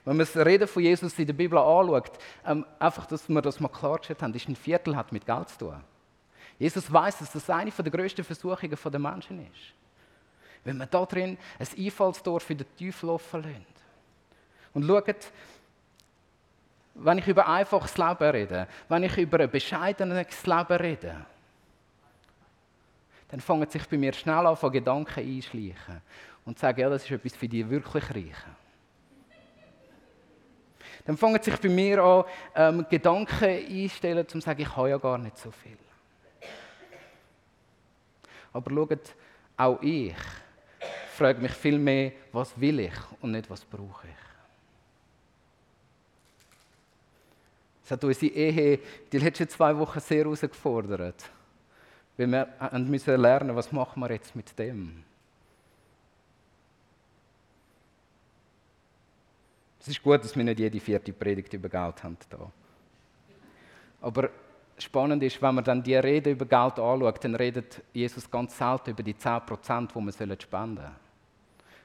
Wenn 0.03 0.17
man 0.17 0.25
das 0.25 0.35
Reden 0.35 0.67
von 0.67 0.83
Jesus 0.83 1.17
in 1.17 1.27
der 1.27 1.33
Bibel 1.33 1.57
anschaut, 1.57 2.11
ähm, 2.45 2.65
einfach, 2.79 3.05
dass 3.05 3.29
wir 3.29 3.41
das 3.41 3.59
mal 3.59 3.69
klargestellt 3.69 4.21
haben, 4.21 4.33
ist 4.33 4.47
ein 4.47 4.55
Viertel 4.55 4.95
hat 4.95 5.11
mit 5.11 5.25
Geld 5.25 5.49
zu 5.49 5.57
tun. 5.59 5.83
Jesus 6.57 6.91
weiß, 6.91 7.19
dass 7.19 7.31
das 7.31 7.49
eine 7.49 7.71
der 7.71 7.91
größten 7.91 8.23
Versuchungen 8.23 8.77
der 8.83 8.99
Menschen 8.99 9.45
ist. 9.45 9.73
wenn 10.63 10.77
wir 10.77 10.87
da 10.87 11.05
drin 11.05 11.37
ein 11.59 11.67
Einfallstor 11.77 12.39
für 12.39 12.55
den 12.55 12.65
Teufel 12.77 13.09
offen 13.09 13.43
lassen. 13.43 13.65
Und 14.73 14.85
schaut, 14.85 15.31
wenn 16.95 17.17
ich 17.19 17.27
über 17.27 17.47
einfaches 17.47 17.97
Leben 17.97 18.29
rede, 18.29 18.67
wenn 18.89 19.03
ich 19.03 19.17
über 19.17 19.39
ein 19.39 19.49
bescheidenes 19.49 20.45
Leben 20.45 20.73
rede, 20.73 21.25
dann 23.35 23.41
fangen 23.41 23.69
sich 23.69 23.85
bei 23.89 23.97
mir 23.97 24.13
schnell 24.13 24.47
an, 24.47 24.55
von 24.55 24.71
Gedanken 24.71 25.19
einschleichen 25.19 26.01
und 26.45 26.57
sagen, 26.57 26.79
ja, 26.79 26.89
das 26.89 27.03
ist 27.03 27.11
etwas 27.11 27.35
für 27.35 27.49
die 27.49 27.69
wirklich 27.69 28.09
Reichen. 28.09 28.55
Dann 31.03 31.17
fangen 31.17 31.43
sich 31.43 31.57
bei 31.57 31.67
mir 31.67 32.01
an, 32.01 32.23
ähm, 32.55 32.85
Gedanken 32.89 33.43
einstellen, 33.43 34.19
um 34.19 34.29
zu 34.29 34.39
sagen, 34.39 34.61
ich 34.61 34.73
habe 34.73 34.89
ja 34.89 34.97
gar 34.97 35.17
nicht 35.17 35.37
so 35.37 35.51
viel. 35.51 35.77
Aber 38.53 38.71
schaut, 38.71 39.13
auch 39.57 39.81
ich 39.81 40.15
frage 41.17 41.41
mich 41.41 41.51
viel 41.51 41.77
mehr, 41.77 42.13
was 42.31 42.57
will 42.57 42.79
ich 42.79 42.95
und 43.19 43.31
nicht, 43.31 43.49
was 43.49 43.65
brauche 43.65 44.07
ich. 44.07 44.13
Es 47.83 47.91
hat 47.91 48.01
unsere 48.01 48.31
Ehe 48.31 48.79
die 49.11 49.17
letzten 49.17 49.49
zwei 49.49 49.77
Wochen 49.77 49.99
sehr 49.99 50.23
herausgefordert. 50.23 51.31
Wir 52.17 52.27
müssen 52.27 53.21
lernen, 53.21 53.55
was 53.55 53.71
machen 53.71 53.99
wir 54.01 54.11
jetzt 54.11 54.35
mit 54.35 54.57
dem. 54.57 55.03
Es 59.79 59.89
ist 59.89 60.01
gut, 60.01 60.23
dass 60.23 60.35
wir 60.35 60.43
nicht 60.43 60.59
jede 60.59 60.79
vierte 60.79 61.13
Predigt 61.13 61.53
über 61.53 61.69
Geld 61.69 62.03
haben. 62.03 62.17
Da. 62.29 62.51
Aber 64.01 64.29
spannend 64.77 65.21
ist, 65.23 65.41
wenn 65.41 65.55
man 65.55 65.63
dann 65.63 65.83
die 65.83 65.95
Rede 65.95 66.31
über 66.31 66.45
Geld 66.45 66.79
anschaut, 66.79 67.23
dann 67.23 67.35
redet 67.35 67.83
Jesus 67.93 68.31
ganz 68.31 68.57
selten 68.57 68.91
über 68.91 69.03
die 69.03 69.13
10%, 69.13 69.87
die 69.87 70.19
wir 70.19 70.41
spenden 70.41 70.77
sollen. 70.77 70.95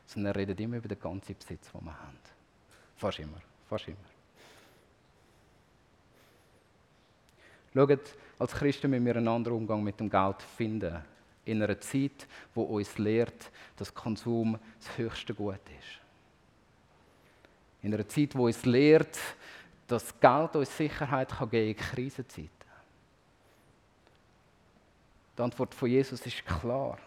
Sondern 0.06 0.32
er 0.32 0.36
redet 0.36 0.60
immer 0.60 0.76
über 0.76 0.88
den 0.88 0.98
ganzen 0.98 1.36
Besitz, 1.36 1.70
den 1.72 1.84
wir 1.84 1.98
haben. 1.98 2.18
Fast 2.96 3.18
immer. 3.18 3.40
Fast 3.68 3.88
immer. 3.88 3.96
Schaut, 7.72 8.00
als 8.38 8.52
Christen 8.52 8.90
müssen 8.90 9.06
wir 9.06 9.16
einen 9.16 9.28
anderen 9.28 9.58
Umgang 9.58 9.82
mit 9.82 10.00
dem 10.00 10.10
Geld 10.10 10.42
finden. 10.56 10.96
In 11.44 11.62
einer 11.62 11.80
Zeit, 11.80 12.26
wo 12.54 12.62
uns 12.62 12.98
lehrt, 12.98 13.50
dass 13.76 13.94
Konsum 13.94 14.58
das 14.78 14.98
höchste 14.98 15.34
Gut 15.34 15.54
ist. 15.54 16.00
In 17.82 17.94
einer 17.94 18.08
Zeit, 18.08 18.34
wo 18.34 18.46
uns 18.46 18.64
lehrt, 18.64 19.18
dass 19.86 20.18
Geld 20.20 20.56
uns 20.56 20.76
Sicherheit 20.76 21.28
geben 21.28 21.50
kann 21.50 21.60
in 21.60 21.76
Krisenzeiten. 21.76 22.50
Die 25.36 25.42
Antwort 25.42 25.74
von 25.74 25.88
Jesus 25.88 26.20
ist 26.26 26.44
klar. 26.44 26.98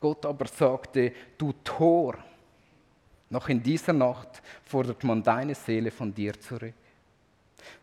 Gott 0.00 0.24
aber 0.24 0.46
sagte, 0.46 1.12
du 1.36 1.52
Tor, 1.64 2.16
noch 3.30 3.48
in 3.48 3.62
dieser 3.62 3.92
Nacht 3.92 4.40
fordert 4.64 5.02
man 5.04 5.22
deine 5.22 5.54
Seele 5.54 5.90
von 5.90 6.14
dir 6.14 6.38
zurück. 6.38 6.74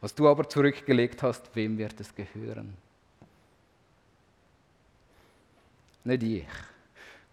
Was 0.01 0.13
du 0.13 0.27
aber 0.27 0.47
zurückgelegt 0.47 1.23
hast, 1.23 1.55
wem 1.55 1.77
wird 1.77 1.99
es 1.99 2.13
gehören? 2.13 2.75
Nicht 6.03 6.23
ich. 6.23 6.47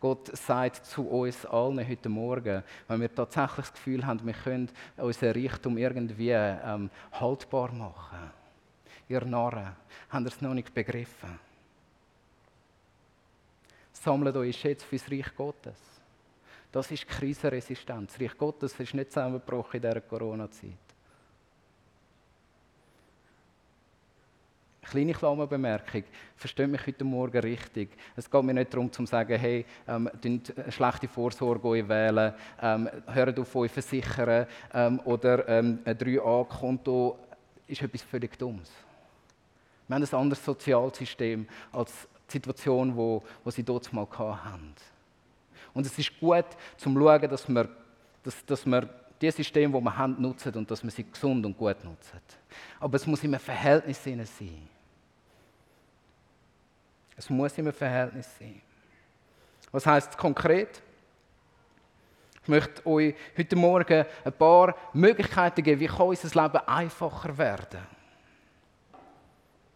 Gott 0.00 0.36
sagt 0.36 0.84
zu 0.84 1.06
uns 1.06 1.46
allen 1.46 1.86
heute 1.86 2.08
Morgen, 2.08 2.64
wenn 2.88 3.00
wir 3.00 3.14
tatsächlich 3.14 3.66
das 3.66 3.72
Gefühl 3.72 4.04
haben, 4.04 4.26
wir 4.26 4.32
können 4.32 4.68
unseren 4.96 5.32
Reichtum 5.32 5.78
irgendwie 5.78 6.30
ähm, 6.30 6.90
haltbar 7.12 7.70
machen. 7.70 8.30
Ihr 9.08 9.24
Narren, 9.24 9.76
habt 10.10 10.24
ihr 10.24 10.26
es 10.26 10.40
noch 10.40 10.54
nicht 10.54 10.74
begriffen? 10.74 11.38
Sammelt 13.92 14.34
euch 14.34 14.56
Schätze 14.56 14.84
fürs 14.84 15.08
Reich 15.08 15.36
Gottes. 15.36 15.78
Das 16.72 16.90
ist 16.90 17.06
Krisenresistenz. 17.06 18.14
Das 18.14 18.20
Reich 18.20 18.36
Gottes 18.36 18.80
ist 18.80 18.94
nicht 18.94 19.12
zusammengebrochen 19.12 19.76
in 19.76 19.82
dieser 19.82 20.00
Corona-Zeit. 20.00 20.91
Kleine 24.82 25.14
Klammerbemerkung, 25.14 26.02
versteht 26.36 26.68
mich 26.68 26.84
heute 26.86 27.04
Morgen 27.04 27.38
richtig. 27.38 27.90
Es 28.16 28.28
geht 28.28 28.42
mir 28.42 28.52
nicht 28.52 28.74
darum, 28.74 28.90
zu 28.90 29.06
sagen, 29.06 29.38
hey, 29.38 29.64
ähm, 29.86 30.10
schlechte 30.70 31.06
Vorsorge 31.06 31.88
wählen, 31.88 32.34
ähm, 32.60 32.90
hört 33.06 33.38
auf 33.38 33.54
euch 33.54 33.70
versichern 33.70 34.46
ähm, 34.74 35.00
oder 35.04 35.48
ähm, 35.48 35.78
ein 35.84 35.96
3a-Konto 35.96 37.16
ist 37.68 37.80
etwas 37.80 38.02
völlig 38.02 38.36
Dummes. 38.36 38.70
Wir 39.86 39.94
haben 39.94 40.02
ein 40.02 40.14
anderes 40.14 40.44
Sozialsystem 40.44 41.46
als 41.70 42.08
die 42.28 42.32
Situation, 42.32 42.96
wo, 42.96 43.22
wo 43.44 43.50
sie 43.50 43.62
dort 43.62 43.92
mal 43.92 44.06
hatten. 44.10 44.74
Und 45.74 45.86
es 45.86 45.96
ist 45.96 46.18
gut, 46.18 46.44
zum 46.76 46.94
zu 46.94 47.00
schauen, 47.00 47.30
dass 47.30 47.48
wir, 47.48 47.68
dass, 48.22 48.44
dass 48.44 48.66
wir 48.66 48.88
die 49.20 49.30
Systeme, 49.30 49.78
die 49.78 49.84
wir 49.84 49.96
haben, 49.96 50.20
nutzen 50.20 50.52
und 50.54 50.70
dass 50.70 50.82
wir 50.82 50.90
sie 50.90 51.04
gesund 51.04 51.46
und 51.46 51.56
gut 51.56 51.82
nutzen. 51.84 52.20
Aber 52.80 52.96
es 52.96 53.06
muss 53.06 53.22
immer 53.22 53.38
Verhältnis 53.38 54.02
sein. 54.02 54.26
Es 57.16 57.28
muss 57.30 57.56
im 57.58 57.72
Verhältnis 57.72 58.28
sein. 58.38 58.60
Was 59.70 59.86
heißt 59.86 60.10
es 60.10 60.16
konkret? 60.16 60.82
Ich 62.42 62.48
möchte 62.48 62.84
euch 62.86 63.14
heute 63.36 63.56
Morgen 63.56 64.04
ein 64.24 64.32
paar 64.32 64.74
Möglichkeiten 64.92 65.62
geben, 65.62 65.80
wie 65.80 65.86
kann 65.86 66.08
unser 66.08 66.42
Leben 66.42 66.58
einfacher 66.66 67.38
werden. 67.38 67.86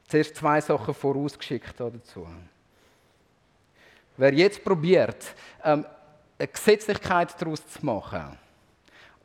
Zuerst 0.09 0.37
zwei 0.37 0.61
Sachen 0.61 0.95
vorausgeschickt 0.95 1.79
dazu. 1.79 2.27
Wer 4.17 4.35
jetzt 4.35 4.65
probiert, 4.65 5.35
ähm, 5.63 5.85
eine 6.39 6.49
Gesetzlichkeit 6.49 7.41
daraus 7.41 7.67
zu 7.67 7.85
machen, 7.85 8.39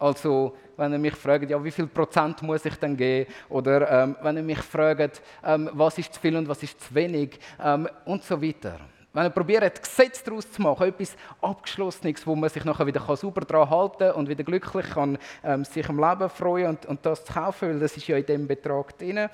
also, 0.01 0.57
wenn 0.77 0.93
ihr 0.93 0.97
mich 0.97 1.13
fragt, 1.13 1.47
ja, 1.47 1.63
wie 1.63 1.69
viel 1.69 1.85
Prozent 1.85 2.41
muss 2.41 2.65
ich 2.65 2.75
denn 2.75 2.97
geben? 2.97 3.31
Oder 3.49 4.03
ähm, 4.03 4.15
wenn 4.23 4.37
ihr 4.37 4.41
mich 4.41 4.57
fragt, 4.57 5.21
ähm, 5.45 5.69
was 5.73 5.99
ist 5.99 6.15
zu 6.15 6.19
viel 6.19 6.35
und 6.35 6.47
was 6.47 6.63
ist 6.63 6.81
zu 6.81 6.95
wenig? 6.95 7.39
Ähm, 7.63 7.87
und 8.05 8.23
so 8.23 8.41
weiter. 8.41 8.79
Wenn 9.13 9.25
ihr 9.25 9.29
probiert, 9.29 9.79
Gesetz 9.79 10.23
daraus 10.23 10.51
zu 10.51 10.59
machen, 10.59 10.87
etwas 10.87 11.15
Abgeschlossenes, 11.39 12.25
wo 12.25 12.35
man 12.35 12.49
sich 12.49 12.65
nachher 12.65 12.87
wieder 12.87 13.15
sauber 13.15 13.41
daran 13.41 13.69
halten 13.69 13.97
kann 13.99 14.11
und 14.13 14.27
wieder 14.27 14.43
glücklich 14.43 14.89
kann, 14.89 15.19
ähm, 15.43 15.63
sich 15.65 15.87
am 15.87 15.99
Leben 15.99 16.29
freuen 16.31 16.69
und, 16.69 16.85
und 16.87 17.05
das 17.05 17.23
zu 17.23 17.33
kaufen, 17.33 17.69
weil 17.69 17.79
das 17.79 17.95
ist 17.95 18.07
ja 18.07 18.17
in 18.17 18.25
dem 18.25 18.47
Betrag 18.47 18.97
drin, 18.97 19.29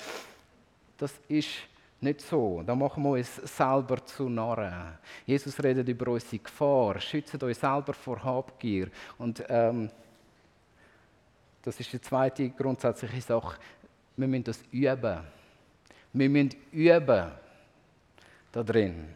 das 0.97 1.13
ist 1.30 1.49
nicht 2.01 2.19
so. 2.19 2.62
Da 2.65 2.75
machen 2.75 3.03
wir 3.03 3.12
uns 3.12 3.36
selber 3.38 4.03
zu 4.06 4.27
Narren. 4.27 4.97
Jesus 5.25 5.63
redet 5.63 5.88
über 5.88 6.12
unsere 6.12 6.39
Gefahr. 6.39 6.99
Schützt 6.99 7.41
euch 7.41 7.58
selber 7.58 7.93
vor 7.93 8.21
Habgier. 8.21 8.89
Und 9.17 9.43
ähm, 9.47 9.89
das 11.62 11.80
ist 11.80 11.91
die 11.91 12.02
zweite 12.02 12.50
grundsätzliche 12.50 13.22
Sache. 13.22 13.60
Wir 14.15 14.28
müssen 14.28 14.43
das 14.43 14.63
üben. 14.72 15.20
Wir 16.13 16.30
müssen 16.30 16.56
üben 16.72 17.32
da 18.52 18.63
drin. 18.63 19.15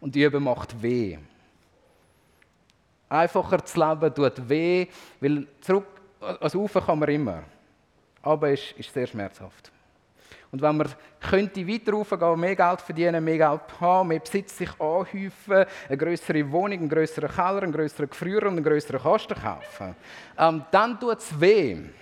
Und 0.00 0.16
üben 0.16 0.42
macht 0.42 0.80
weh. 0.82 1.18
Einfacher 3.08 3.64
zu 3.64 3.78
leben 3.78 4.14
tut 4.14 4.48
weh, 4.48 4.86
weil 5.20 5.46
zurück, 5.60 5.86
also 6.20 6.60
rauf 6.60 6.72
kann 6.86 6.98
man 6.98 7.08
immer. 7.08 7.44
Aber 8.22 8.50
es 8.50 8.72
ist 8.72 8.92
sehr 8.92 9.06
schmerzhaft. 9.06 9.70
Und 10.52 10.62
wenn 10.62 10.76
man 10.76 10.88
könnte 11.20 11.66
weiter 11.66 11.92
raufgehen, 11.92 12.40
mehr 12.40 12.56
Geld 12.56 12.80
verdienen, 12.80 13.24
mehr 13.24 13.38
Geld 13.38 13.80
haben, 13.80 14.08
mehr 14.08 14.20
Besitz 14.20 14.56
sich 14.56 14.70
anhäufen, 14.80 15.64
eine 15.88 15.96
größere 15.96 16.50
Wohnung, 16.50 16.78
einen 16.78 16.88
größeren 16.88 17.28
Keller, 17.28 17.62
einen 17.62 17.72
größeren 17.72 18.08
Gefrierer 18.08 18.46
und 18.46 18.56
einen 18.56 18.64
größeren 18.64 19.00
Kasten 19.00 19.34
kaufen, 19.34 19.96
ähm, 20.38 20.64
dann 20.70 21.00
tut 21.00 21.18
es 21.18 21.40
weh, 21.40 21.74
den 21.74 21.94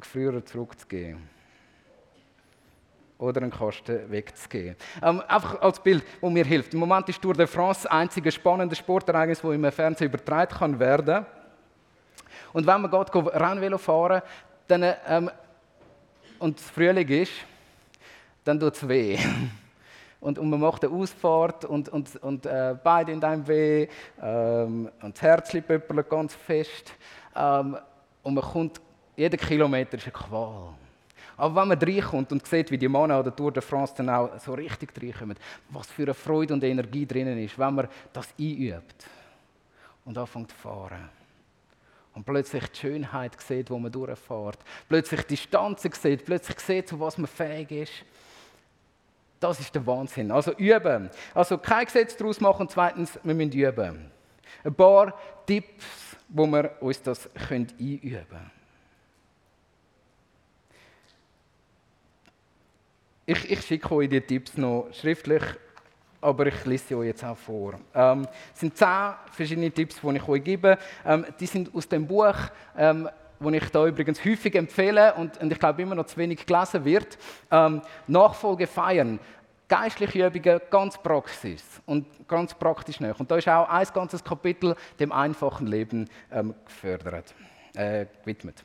Gefrierer 0.00 0.44
zurückzugeben 0.44 1.28
oder 3.18 3.42
einen 3.42 3.50
Kasten 3.50 4.10
wegzugeben. 4.10 4.76
Ähm, 5.02 5.22
einfach 5.28 5.60
als 5.60 5.80
Bild, 5.80 6.04
das 6.20 6.30
mir 6.30 6.44
hilft. 6.44 6.74
Im 6.74 6.80
Moment 6.80 7.08
ist 7.08 7.22
Tour 7.22 7.34
de 7.34 7.46
France 7.46 7.82
das 7.84 7.92
einzige 7.92 8.32
spannende 8.32 8.74
Sportereignis, 8.74 9.40
das 9.40 9.52
im 9.52 9.72
Fernsehen 9.72 10.08
übertragen 10.08 10.56
kann 10.56 10.78
werden. 10.78 11.26
Und 12.52 12.66
wenn 12.66 12.82
man 12.82 12.90
geht, 12.90 13.14
Rennvelo 13.14 13.78
fahren, 13.78 14.22
dann, 14.72 14.94
ähm, 15.06 15.30
und 16.38 16.58
es 16.58 16.70
Frühling 16.70 17.08
ist, 17.08 17.32
dann 18.44 18.58
tut 18.58 18.74
es 18.74 18.88
weh. 18.88 19.18
Und, 20.20 20.38
und, 20.38 20.50
man 20.50 20.60
macht 20.60 20.84
eine 20.84 20.94
Ausfahrt 20.94 21.64
und, 21.64 21.88
und, 21.88 22.14
und 22.22 22.46
äh, 22.46 22.76
beide 22.80 23.10
in 23.10 23.24
einem 23.24 23.44
weh 23.48 23.88
ähm, 24.22 24.88
und 25.02 25.16
das 25.16 25.20
Herz 25.20 25.50
pöppelt 25.50 26.08
ganz 26.08 26.32
fest. 26.32 26.92
Ähm, 27.34 27.76
und 28.22 28.34
man 28.34 28.44
kommt, 28.44 28.80
jeder 29.16 29.36
Kilometer 29.36 29.96
ist 29.96 30.04
eine 30.04 30.12
Qual. 30.12 30.74
Aber 31.36 31.60
wenn 31.60 31.66
man 31.66 31.76
reinkommt 31.76 32.30
und 32.30 32.46
sieht, 32.46 32.70
wie 32.70 32.78
die 32.78 32.88
Männer 32.88 33.16
an 33.16 33.24
der 33.24 33.34
Tour 33.34 33.50
de 33.50 33.60
France 33.60 33.94
dann 33.96 34.10
auch 34.10 34.38
so 34.38 34.54
richtig 34.54 34.90
reinkommen, 34.96 35.36
was 35.70 35.88
für 35.88 36.04
eine 36.04 36.14
Freude 36.14 36.54
und 36.54 36.62
Energie 36.62 37.04
drinnen 37.04 37.38
ist, 37.38 37.58
wenn 37.58 37.74
man 37.74 37.88
das 38.12 38.28
einübt 38.38 39.04
und 40.04 40.16
anfängt 40.16 40.50
zu 40.50 40.56
fahren 40.56 41.21
und 42.14 42.24
plötzlich 42.24 42.66
die 42.68 42.78
Schönheit 42.78 43.40
sieht, 43.40 43.70
wo 43.70 43.78
man 43.78 43.90
durchfährt, 43.90 44.58
plötzlich 44.88 45.22
die 45.22 45.28
Distanzen 45.28 45.92
sieht, 45.92 46.24
plötzlich 46.24 46.60
sieht, 46.60 46.88
zu 46.88 47.00
was 47.00 47.18
man 47.18 47.26
fähig 47.26 47.70
ist, 47.70 48.04
Das 49.42 49.58
ist 49.58 49.74
der 49.74 49.84
Wahnsinn. 49.84 50.30
Also 50.30 50.52
üben. 50.52 51.10
Also 51.34 51.58
kein 51.58 51.84
Gesetz 51.84 52.16
daraus 52.16 52.40
machen. 52.40 52.68
Zweitens, 52.68 53.18
wir 53.24 53.34
müssen 53.34 53.50
üben. 53.50 54.10
Ein 54.62 54.74
paar 54.74 55.18
Tipps, 55.46 56.16
wo 56.28 56.46
wir 56.46 56.76
uns 56.80 57.02
das 57.02 57.28
einüben 57.34 58.24
können. 58.28 58.50
Ich, 63.26 63.50
ich 63.50 63.66
schicke 63.66 63.94
euch 63.94 64.08
die 64.08 64.20
Tipps 64.20 64.56
noch 64.56 64.88
schriftlich, 64.92 65.42
aber 66.22 66.46
ich 66.46 66.64
lese 66.64 66.84
sie 66.86 66.94
euch 66.94 67.08
jetzt 67.08 67.24
auch 67.24 67.36
vor. 67.36 67.74
Ähm, 67.94 68.26
es 68.54 68.60
sind 68.60 68.76
zehn 68.76 69.12
verschiedene 69.32 69.70
Tipps, 69.70 70.00
die 70.00 70.16
ich 70.16 70.28
euch 70.28 70.42
gebe. 70.42 70.78
Ähm, 71.04 71.26
die 71.38 71.46
sind 71.46 71.74
aus 71.74 71.88
dem 71.88 72.06
Buch, 72.06 72.36
ähm, 72.78 73.08
das 73.40 73.52
ich 73.52 73.70
da 73.70 73.86
übrigens 73.86 74.24
häufig 74.24 74.54
empfehle 74.54 75.14
und, 75.14 75.36
und 75.38 75.52
ich 75.52 75.58
glaube 75.58 75.82
immer 75.82 75.96
noch 75.96 76.06
zu 76.06 76.16
wenig 76.16 76.46
gelesen 76.46 76.84
wird. 76.84 77.18
Ähm, 77.50 77.82
Nachfolge 78.06 78.66
feiern. 78.66 79.18
Geistliche 79.68 80.26
Übungen, 80.26 80.60
ganz 80.70 81.02
Praxis 81.02 81.64
und 81.86 82.06
ganz 82.28 82.54
praktisch 82.54 83.00
nach. 83.00 83.18
Und 83.18 83.30
da 83.30 83.36
ist 83.36 83.48
auch 83.48 83.68
ein 83.68 83.86
ganzes 83.92 84.22
Kapitel 84.22 84.76
dem 85.00 85.10
einfachen 85.10 85.66
Leben 85.66 86.08
ähm, 86.30 86.54
gefördert, 86.64 87.34
äh, 87.74 88.06
gewidmet. 88.20 88.62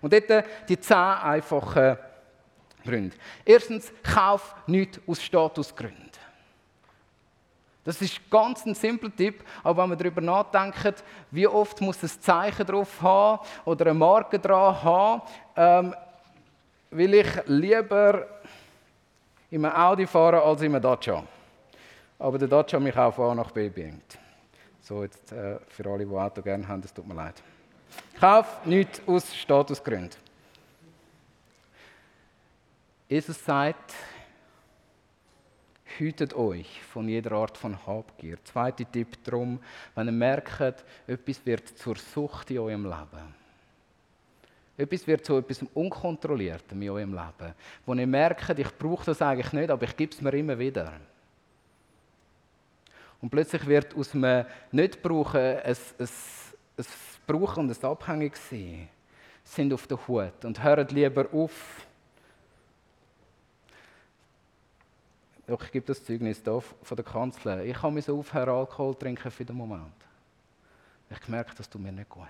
Und 0.00 0.12
dort 0.12 0.44
die 0.68 0.80
zehn 0.80 0.96
einfachen 0.96 1.98
Gründe. 2.82 3.14
Erstens, 3.44 3.92
kauf 4.02 4.54
nichts 4.66 4.98
aus 5.06 5.22
Statusgründen. 5.22 6.11
Das 7.84 8.00
ist 8.00 8.30
ganz 8.30 8.64
ein 8.64 8.74
simpler 8.74 9.14
Tipp, 9.14 9.42
aber 9.64 9.82
wenn 9.82 9.90
man 9.90 9.98
darüber 9.98 10.20
nachdenkt, 10.20 11.02
wie 11.30 11.46
oft 11.46 11.80
muss 11.80 12.02
ein 12.02 12.08
Zeichen 12.08 12.64
drauf 12.64 13.02
haben 13.02 13.44
oder 13.64 13.86
eine 13.86 13.94
Marke 13.94 14.38
dran 14.38 14.82
haben, 14.82 15.22
ähm, 15.56 15.94
will 16.90 17.14
ich 17.14 17.28
lieber 17.46 18.26
in 19.50 19.64
einem 19.64 19.74
Audi 19.74 20.06
fahren 20.06 20.40
als 20.40 20.62
in 20.62 20.72
einem 20.72 20.82
Dacia. 20.82 21.22
Aber 22.18 22.38
der 22.38 22.48
Dacia 22.48 22.78
mich 22.78 22.96
auch 22.96 23.12
von 23.12 23.30
A 23.30 23.34
nach 23.34 23.50
B 23.50 23.68
bringt. 23.68 24.18
So, 24.80 25.02
jetzt 25.02 25.32
äh, 25.32 25.58
für 25.68 25.90
alle, 25.90 26.06
die 26.06 26.14
Auto 26.14 26.40
gerne 26.40 26.66
haben, 26.66 26.82
es 26.84 26.94
tut 26.94 27.06
mir 27.06 27.14
leid. 27.14 27.42
Kauf 28.18 28.64
nichts 28.64 29.02
aus 29.06 29.34
Statusgründen. 29.34 30.18
Jesus 33.08 33.44
sagt, 33.44 33.92
hütet 35.98 36.34
euch 36.34 36.82
von 36.82 37.08
jeder 37.08 37.32
Art 37.32 37.56
von 37.56 37.86
Habgier. 37.86 38.38
Zweiter 38.44 38.90
Tipp 38.90 39.22
darum, 39.24 39.60
wenn 39.94 40.08
ihr 40.08 40.12
merkt, 40.12 40.84
etwas 41.06 41.44
wird 41.46 41.68
zur 41.78 41.96
Sucht 41.96 42.50
in 42.50 42.58
eurem 42.58 42.84
Leben. 42.84 43.42
Etwas 44.76 45.06
wird 45.06 45.24
zu 45.24 45.36
etwas 45.36 45.64
Unkontrolliertem 45.74 46.80
in 46.82 46.90
eurem 46.90 47.12
Leben. 47.12 47.54
Wo 47.84 47.94
ihr 47.94 48.06
merkt, 48.06 48.58
ich 48.58 48.78
brauche 48.78 49.04
das 49.04 49.20
eigentlich 49.22 49.52
nicht, 49.52 49.70
aber 49.70 49.84
ich 49.84 49.96
gebe 49.96 50.12
es 50.12 50.20
mir 50.20 50.32
immer 50.32 50.58
wieder. 50.58 50.92
Und 53.20 53.30
plötzlich 53.30 53.64
wird 53.66 53.94
aus 53.94 54.14
einem 54.14 54.44
Nicht-Brauchen 54.72 55.40
ein, 55.40 55.64
ein, 55.64 56.08
ein 56.78 56.86
Brauchen 57.26 57.68
und 57.68 57.78
ein 57.78 57.88
Abhängig 57.88 58.36
sein. 58.36 58.88
Sind 59.44 59.72
auf 59.72 59.86
der 59.86 59.98
Hut 60.08 60.44
und 60.44 60.62
hören 60.62 60.88
lieber 60.88 61.26
auf, 61.32 61.86
Doch, 65.52 65.64
ich 65.64 65.70
gebe 65.70 65.84
das 65.84 66.02
Zeugnis 66.02 66.40
hier 66.42 66.62
von 66.62 66.96
der 66.96 67.04
Kanzler. 67.04 67.62
Ich 67.62 67.82
habe 67.82 68.00
so 68.00 68.18
aufhören, 68.18 68.48
Alkohol 68.48 68.94
trinken 68.94 69.30
für 69.30 69.44
den 69.44 69.54
Moment. 69.54 69.92
Ich 71.10 71.28
merke, 71.28 71.54
das 71.54 71.68
tut 71.68 71.82
mir 71.82 71.92
nicht 71.92 72.08
gut. 72.08 72.26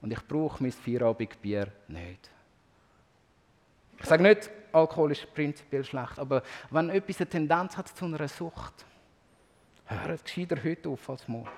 Und 0.00 0.10
ich 0.10 0.26
brauche 0.26 0.62
mein 0.62 0.72
Feierabendbier 0.72 1.70
nicht. 1.88 2.30
Ich 3.98 4.06
sage 4.06 4.22
nicht, 4.22 4.48
Alkohol 4.72 5.12
ist 5.12 5.34
prinzipiell 5.34 5.84
schlecht, 5.84 6.18
aber 6.18 6.42
wenn 6.70 6.88
etwas 6.88 7.20
eine 7.20 7.28
Tendenz 7.28 7.76
hat 7.76 7.88
zu 7.88 8.06
einer 8.06 8.26
Sucht, 8.28 8.86
hört 9.84 10.24
gescheiter 10.24 10.56
heute 10.64 10.88
auf 10.88 11.10
als 11.10 11.28
morgen. 11.28 11.50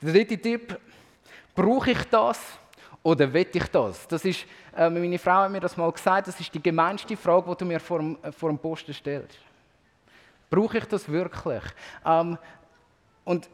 Der 0.00 0.12
dritte 0.12 0.36
Tipp, 0.36 0.80
brauche 1.54 1.92
ich 1.92 2.02
das? 2.10 2.58
Oder 3.02 3.32
will 3.32 3.46
ich 3.52 3.66
das? 3.68 4.06
Das 4.06 4.24
ist, 4.24 4.46
äh, 4.76 4.88
meine 4.88 5.18
Frau 5.18 5.42
hat 5.42 5.50
mir 5.50 5.60
das 5.60 5.76
mal 5.76 5.90
gesagt, 5.90 6.28
das 6.28 6.38
ist 6.38 6.54
die 6.54 6.62
gemeinste 6.62 7.16
Frage, 7.16 7.50
die 7.50 7.56
du 7.56 7.64
mir 7.64 7.80
vor 7.80 7.98
dem, 7.98 8.16
äh, 8.22 8.30
vor 8.30 8.48
dem 8.48 8.58
Posten 8.58 8.94
stellst. 8.94 9.38
Brauche 10.48 10.78
ich 10.78 10.84
das 10.84 11.08
wirklich? 11.08 11.62
Ähm, 12.04 12.38
und 13.24 13.48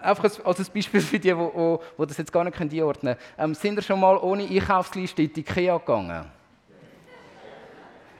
einfach 0.00 0.24
als, 0.24 0.40
als 0.44 0.60
ein 0.60 0.66
Beispiel 0.72 1.00
für 1.00 1.18
die, 1.18 1.32
die, 1.32 2.06
das 2.06 2.16
jetzt 2.18 2.32
gar 2.32 2.44
nicht 2.44 2.60
einordnen 2.60 3.16
können. 3.16 3.50
Ähm, 3.50 3.54
sind 3.54 3.76
ihr 3.76 3.82
schon 3.82 3.98
mal 3.98 4.16
ohne 4.18 4.44
Einkaufsliste 4.44 5.22
in 5.22 5.32
die 5.32 5.40
Ikea 5.40 5.78
gegangen? 5.78 6.26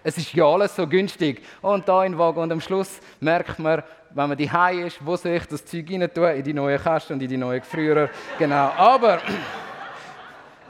Es 0.05 0.19
ist 0.19 0.33
ja 0.35 0.45
alles 0.45 0.75
so 0.75 0.87
günstig. 0.87 1.43
Und 1.61 1.89
da 1.89 2.05
in 2.05 2.19
Wagen. 2.19 2.41
Und 2.41 2.51
am 2.51 2.61
Schluss 2.61 3.01
merkt 3.21 3.59
man, 3.59 3.83
wenn 4.11 4.29
man 4.29 4.37
die 4.37 4.51
ist, 4.85 5.05
wo 5.05 5.17
soll 5.17 5.33
ich 5.33 5.47
das 5.47 5.65
Zeug 5.65 5.89
rein 5.91 6.13
tun? 6.13 6.29
In 6.29 6.43
die 6.43 6.53
neue 6.53 6.79
Kasten 6.79 7.15
und 7.15 7.23
in 7.23 7.29
die 7.29 7.37
neue 7.37 7.61
Gefrierer. 7.61 8.11
Genau. 8.39 8.73
Aber 8.77 9.21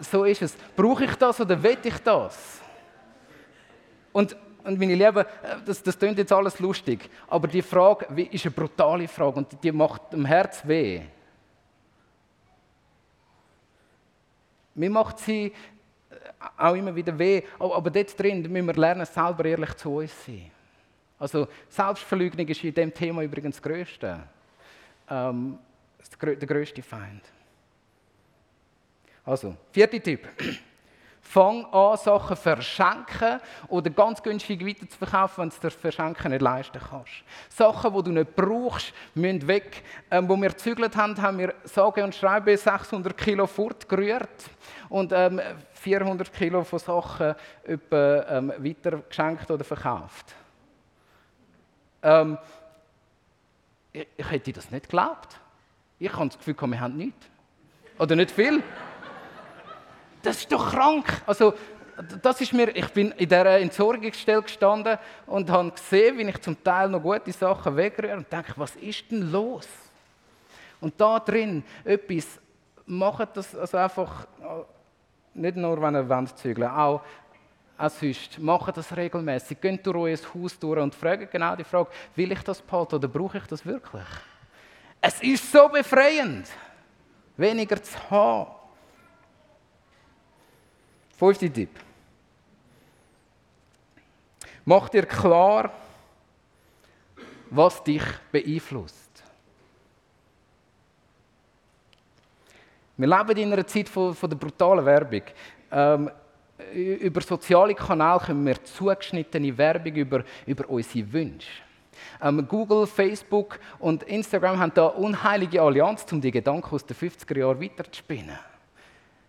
so 0.02 0.24
ist 0.24 0.42
es. 0.42 0.56
Brauche 0.76 1.04
ich 1.04 1.14
das 1.14 1.40
oder 1.40 1.60
will 1.62 1.78
ich 1.82 1.98
das? 1.98 2.60
Und, 4.12 4.36
und 4.64 4.78
meine 4.78 4.94
Lieben, 4.94 5.24
äh, 5.24 5.26
das, 5.64 5.82
das 5.82 5.98
klingt 5.98 6.18
jetzt 6.18 6.32
alles 6.32 6.58
lustig, 6.58 7.08
aber 7.28 7.48
die 7.48 7.62
Frage 7.62 8.22
ist 8.24 8.44
eine 8.44 8.54
brutale 8.54 9.08
Frage 9.08 9.36
und 9.38 9.62
die 9.62 9.72
macht 9.72 10.12
dem 10.12 10.24
Herz 10.24 10.66
weh. 10.66 11.02
Mir 14.74 14.90
macht 14.90 15.18
sie 15.18 15.46
äh, 15.46 15.52
auch 16.56 16.74
immer 16.74 16.94
wieder 16.94 17.18
weh, 17.18 17.42
aber 17.58 17.90
dort 17.90 18.18
drin 18.18 18.42
müssen 18.42 18.66
wir 18.66 18.74
lernen, 18.74 19.06
selber 19.06 19.44
ehrlich 19.44 19.74
zu 19.74 19.96
uns 19.96 20.24
zu 20.24 20.30
sein. 20.30 20.50
Also 21.18 21.46
Selbstverleugnung 21.68 22.48
ist 22.48 22.64
in 22.64 22.74
diesem 22.74 22.92
Thema 22.92 23.22
übrigens 23.22 23.56
das 23.56 23.62
Größte. 23.62 24.20
Ähm, 25.08 25.58
der 26.20 26.36
größte 26.36 26.82
Feind. 26.82 27.22
Also, 29.24 29.56
vierter 29.70 30.02
Tipp. 30.02 30.28
Fang 31.24 31.64
an, 31.66 31.96
Sachen 31.96 32.36
verschenken 32.36 33.40
oder 33.68 33.88
ganz 33.90 34.22
günstig 34.22 34.66
weiter 34.66 34.88
zu 34.88 34.98
verkaufen, 34.98 35.42
wenn 35.42 35.48
du 35.50 35.56
dir 35.60 35.70
verschenken 35.70 36.32
nicht 36.32 36.42
leisten 36.42 36.80
kannst. 36.90 37.12
Sachen, 37.48 37.94
die 37.94 38.02
du 38.02 38.10
nicht 38.10 38.34
brauchst, 38.34 38.92
müssen 39.14 39.46
weg. 39.46 39.82
Ähm, 40.10 40.28
wo 40.28 40.36
wir 40.36 40.50
gezügelt 40.50 40.96
haben, 40.96 41.16
haben 41.22 41.38
wir 41.38 41.54
sage 41.64 42.02
und 42.02 42.14
schreibe 42.14 42.54
600 42.54 43.16
Kilo 43.16 43.46
fortgerührt 43.46 44.50
und 44.88 45.12
ähm, 45.14 45.40
400 45.74 46.32
Kilo 46.32 46.64
von 46.64 46.78
Sachen 46.80 47.34
etwa, 47.62 48.24
ähm, 48.28 48.52
weiter 48.58 49.00
oder 49.48 49.64
verkauft. 49.64 50.34
Ähm, 52.02 52.36
ich, 53.92 54.08
ich 54.16 54.30
hätte 54.30 54.52
das 54.52 54.70
nicht 54.70 54.84
geglaubt. 54.84 55.38
Ich 56.00 56.12
habe 56.12 56.26
das 56.26 56.36
Gefühl, 56.36 56.56
wir 56.68 56.80
haben 56.80 56.96
nichts. 56.96 57.26
Oder 57.98 58.16
nicht 58.16 58.32
viel 58.32 58.62
das 60.22 60.38
ist 60.38 60.52
doch 60.52 60.70
krank. 60.70 61.22
Also, 61.26 61.54
das 62.22 62.40
ist 62.40 62.52
mir, 62.52 62.74
ich 62.74 62.88
bin 62.88 63.12
in 63.12 63.28
dieser 63.28 63.58
Entsorgungsstelle 63.58 64.42
gestanden 64.42 64.98
und 65.26 65.50
habe 65.50 65.70
gesehen, 65.70 66.18
wie 66.18 66.22
ich 66.22 66.40
zum 66.40 66.62
Teil 66.62 66.88
noch 66.88 67.02
gute 67.02 67.32
Sachen 67.32 67.76
wegrühre 67.76 68.16
und 68.16 68.32
denke, 68.32 68.54
was 68.56 68.74
ist 68.76 69.10
denn 69.10 69.30
los? 69.30 69.68
Und 70.80 71.00
da 71.00 71.20
drin 71.20 71.62
etwas, 71.84 72.40
macht 72.86 73.36
das 73.36 73.54
also 73.54 73.76
einfach, 73.76 74.26
nicht 75.34 75.56
nur, 75.56 75.80
wenn 75.80 75.94
ihr 75.94 76.08
wollt 76.08 76.36
zügeln, 76.38 76.70
auch, 76.70 77.02
auch 77.78 77.90
sonst, 77.90 78.38
macht 78.38 78.76
das 78.76 78.94
regelmäßig. 78.96 79.60
Geht 79.60 79.86
durch 79.86 79.96
euer 79.96 80.18
Haus 80.34 80.58
durch 80.58 80.80
und 80.80 80.94
fragt 80.94 81.30
genau 81.30 81.54
die 81.56 81.64
Frage, 81.64 81.90
will 82.16 82.32
ich 82.32 82.42
das 82.42 82.60
behalten 82.60 82.96
oder 82.96 83.08
brauche 83.08 83.38
ich 83.38 83.46
das 83.46 83.64
wirklich? 83.64 84.06
Es 85.00 85.22
ist 85.22 85.50
so 85.50 85.68
befreiend, 85.68 86.48
weniger 87.36 87.82
zu 87.82 88.10
haben. 88.10 88.61
Fünfter 91.18 91.52
Tipp. 91.52 91.70
Mach 94.64 94.88
dir 94.88 95.06
klar, 95.06 95.72
was 97.50 97.82
dich 97.82 98.02
beeinflusst. 98.30 99.22
Wir 102.96 103.08
leben 103.08 103.36
in 103.36 103.52
einer 103.52 103.66
Zeit 103.66 103.88
von, 103.88 104.14
von 104.14 104.30
der 104.30 104.36
brutalen 104.36 104.84
Werbung. 104.84 105.22
Ähm, 105.70 106.10
über 106.74 107.20
soziale 107.20 107.74
Kanäle 107.74 108.20
können 108.20 108.46
wir 108.46 108.62
zugeschnittene 108.62 109.56
Werbung 109.58 109.94
über, 109.94 110.24
über 110.46 110.68
unsere 110.68 111.12
Wünsche. 111.12 111.48
Ähm, 112.20 112.46
Google, 112.46 112.86
Facebook 112.86 113.58
und 113.78 114.04
Instagram 114.04 114.58
haben 114.58 114.72
da 114.74 114.86
unheilige 114.86 115.60
Allianz, 115.60 116.06
um 116.12 116.20
die 116.20 116.30
Gedanken 116.30 116.74
aus 116.74 116.86
den 116.86 116.96
50er 116.96 117.38
Jahren 117.38 117.60
weiterzuspinnen 117.60 118.38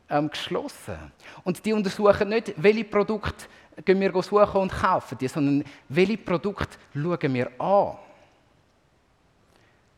ähm, 0.10 0.30
geschlossen. 0.30 0.98
Und 1.44 1.64
die 1.66 1.74
untersuchen 1.74 2.30
nicht, 2.30 2.54
welche 2.58 2.84
Produkte 2.84 3.46
gehen 3.84 4.00
wir 4.00 4.22
suchen 4.22 4.62
und 4.62 4.72
kaufen 4.72 5.18
sondern 5.28 5.64
welche 5.90 6.18
Produkte 6.18 6.78
schauen 6.94 7.34
wir 7.34 7.50
an. 7.60 7.98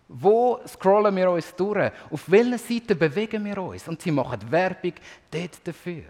Wo 0.07 0.59
scrollen 0.67 1.15
wir 1.15 1.31
uns 1.31 1.53
durch? 1.55 1.91
Auf 2.11 2.29
welcher 2.29 2.57
Seite 2.59 2.95
bewegen 2.95 3.43
wir 3.43 3.57
uns? 3.57 3.87
Und 3.87 4.01
sie 4.01 4.11
machen 4.11 4.39
Werbung 4.49 4.93
dort 5.31 5.67
dafür. 5.67 6.03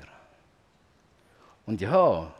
Und 1.65 1.79
ja, 1.81 2.31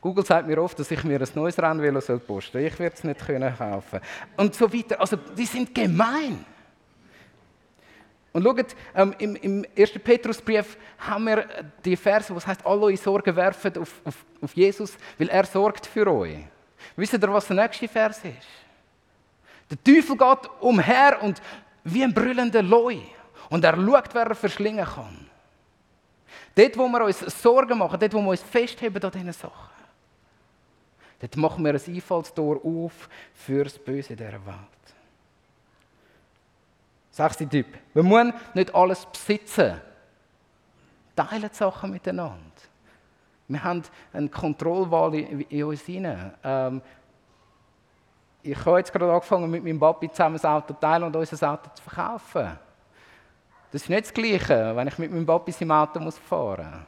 Google 0.00 0.26
sagt 0.26 0.46
mir 0.46 0.60
oft, 0.60 0.78
dass 0.78 0.90
ich 0.90 1.02
mir 1.04 1.20
ein 1.20 1.28
neues 1.34 1.58
Rennvelo 1.58 2.00
posten 2.00 2.52
soll. 2.52 2.62
Ich 2.62 2.78
werde 2.78 2.94
es 2.96 3.04
nicht 3.04 3.24
können 3.24 3.56
kaufen. 3.56 4.00
Und 4.36 4.54
so 4.54 4.70
weiter. 4.70 5.00
Also, 5.00 5.16
die 5.16 5.46
sind 5.46 5.74
gemein. 5.74 6.44
Und 8.34 8.42
schaut, 8.42 8.74
ähm, 8.96 9.14
im, 9.18 9.36
im 9.36 9.66
1. 9.78 9.92
Petrusbrief 10.02 10.76
haben 10.98 11.24
wir 11.24 11.46
die 11.84 11.96
Verse, 11.96 12.34
was 12.34 12.44
heißt, 12.44 12.66
alle 12.66 12.80
eure 12.82 12.96
Sorgen 12.96 13.34
werfen 13.36 13.78
auf, 13.78 14.00
auf, 14.04 14.16
auf 14.40 14.54
Jesus, 14.54 14.96
weil 15.16 15.28
er 15.28 15.46
sorgt 15.46 15.86
für 15.86 16.12
euch. 16.12 16.38
Wisst 16.96 17.12
ihr, 17.12 17.32
was 17.32 17.46
der 17.46 17.56
nächste 17.56 17.86
Vers 17.86 18.18
ist? 18.24 18.48
Der 19.70 19.82
Teufel 19.84 20.16
geht 20.16 20.50
umher 20.60 21.22
und 21.22 21.40
wie 21.84 22.02
ein 22.02 22.12
brüllender 22.12 22.62
Leu. 22.62 22.98
Und 23.50 23.62
er 23.62 23.76
schaut, 23.76 24.12
wer 24.12 24.26
er 24.26 24.34
verschlingen 24.34 24.84
kann. 24.84 25.30
Dort, 26.56 26.76
wo 26.76 26.88
wir 26.88 27.04
uns 27.04 27.20
Sorgen 27.20 27.78
machen, 27.78 28.00
dort, 28.00 28.14
wo 28.14 28.20
wir 28.20 28.30
uns 28.30 28.42
festheben 28.42 29.02
an 29.02 29.10
diesen 29.12 29.32
Sachen, 29.32 29.70
dort 31.20 31.36
machen 31.36 31.64
wir 31.64 31.74
ein 31.74 31.94
Einfallstor 31.94 32.60
auf 32.64 33.08
für 33.32 33.62
das 33.62 33.78
Böse 33.78 34.16
dieser 34.16 34.44
Welt. 34.44 34.83
Sechster 37.14 37.48
Typ. 37.48 37.66
Wir 37.92 38.02
müssen 38.02 38.34
nicht 38.54 38.74
alles 38.74 39.06
besitzen. 39.06 39.80
Teilen 41.14 41.48
die 41.48 41.54
Sachen 41.54 41.92
miteinander. 41.92 42.40
Wir 43.46 43.62
haben 43.62 43.82
eine 44.12 44.28
Kontrollwahl 44.28 45.14
in 45.14 45.64
uns 45.64 45.82
hinein. 45.82 46.34
Ähm, 46.42 46.82
ich 48.42 48.66
habe 48.66 48.78
jetzt 48.78 48.92
gerade 48.92 49.12
angefangen, 49.12 49.48
mit 49.48 49.62
meinem 49.62 49.78
Papi 49.78 50.10
zusammen 50.10 50.34
das 50.34 50.44
Auto 50.44 50.74
zu 50.74 50.80
teilen 50.80 51.04
und 51.04 51.14
unser 51.14 51.52
Auto 51.52 51.70
zu 51.72 51.82
verkaufen. 51.84 52.58
Das 53.70 53.82
ist 53.82 53.88
nicht 53.88 54.06
das 54.06 54.12
Gleiche, 54.12 54.74
wenn 54.74 54.88
ich 54.88 54.98
mit 54.98 55.12
meinem 55.12 55.24
Papi 55.24 55.54
im 55.60 55.70
Auto 55.70 56.00
muss 56.00 56.18
fahren 56.18 56.68
muss. 56.68 56.80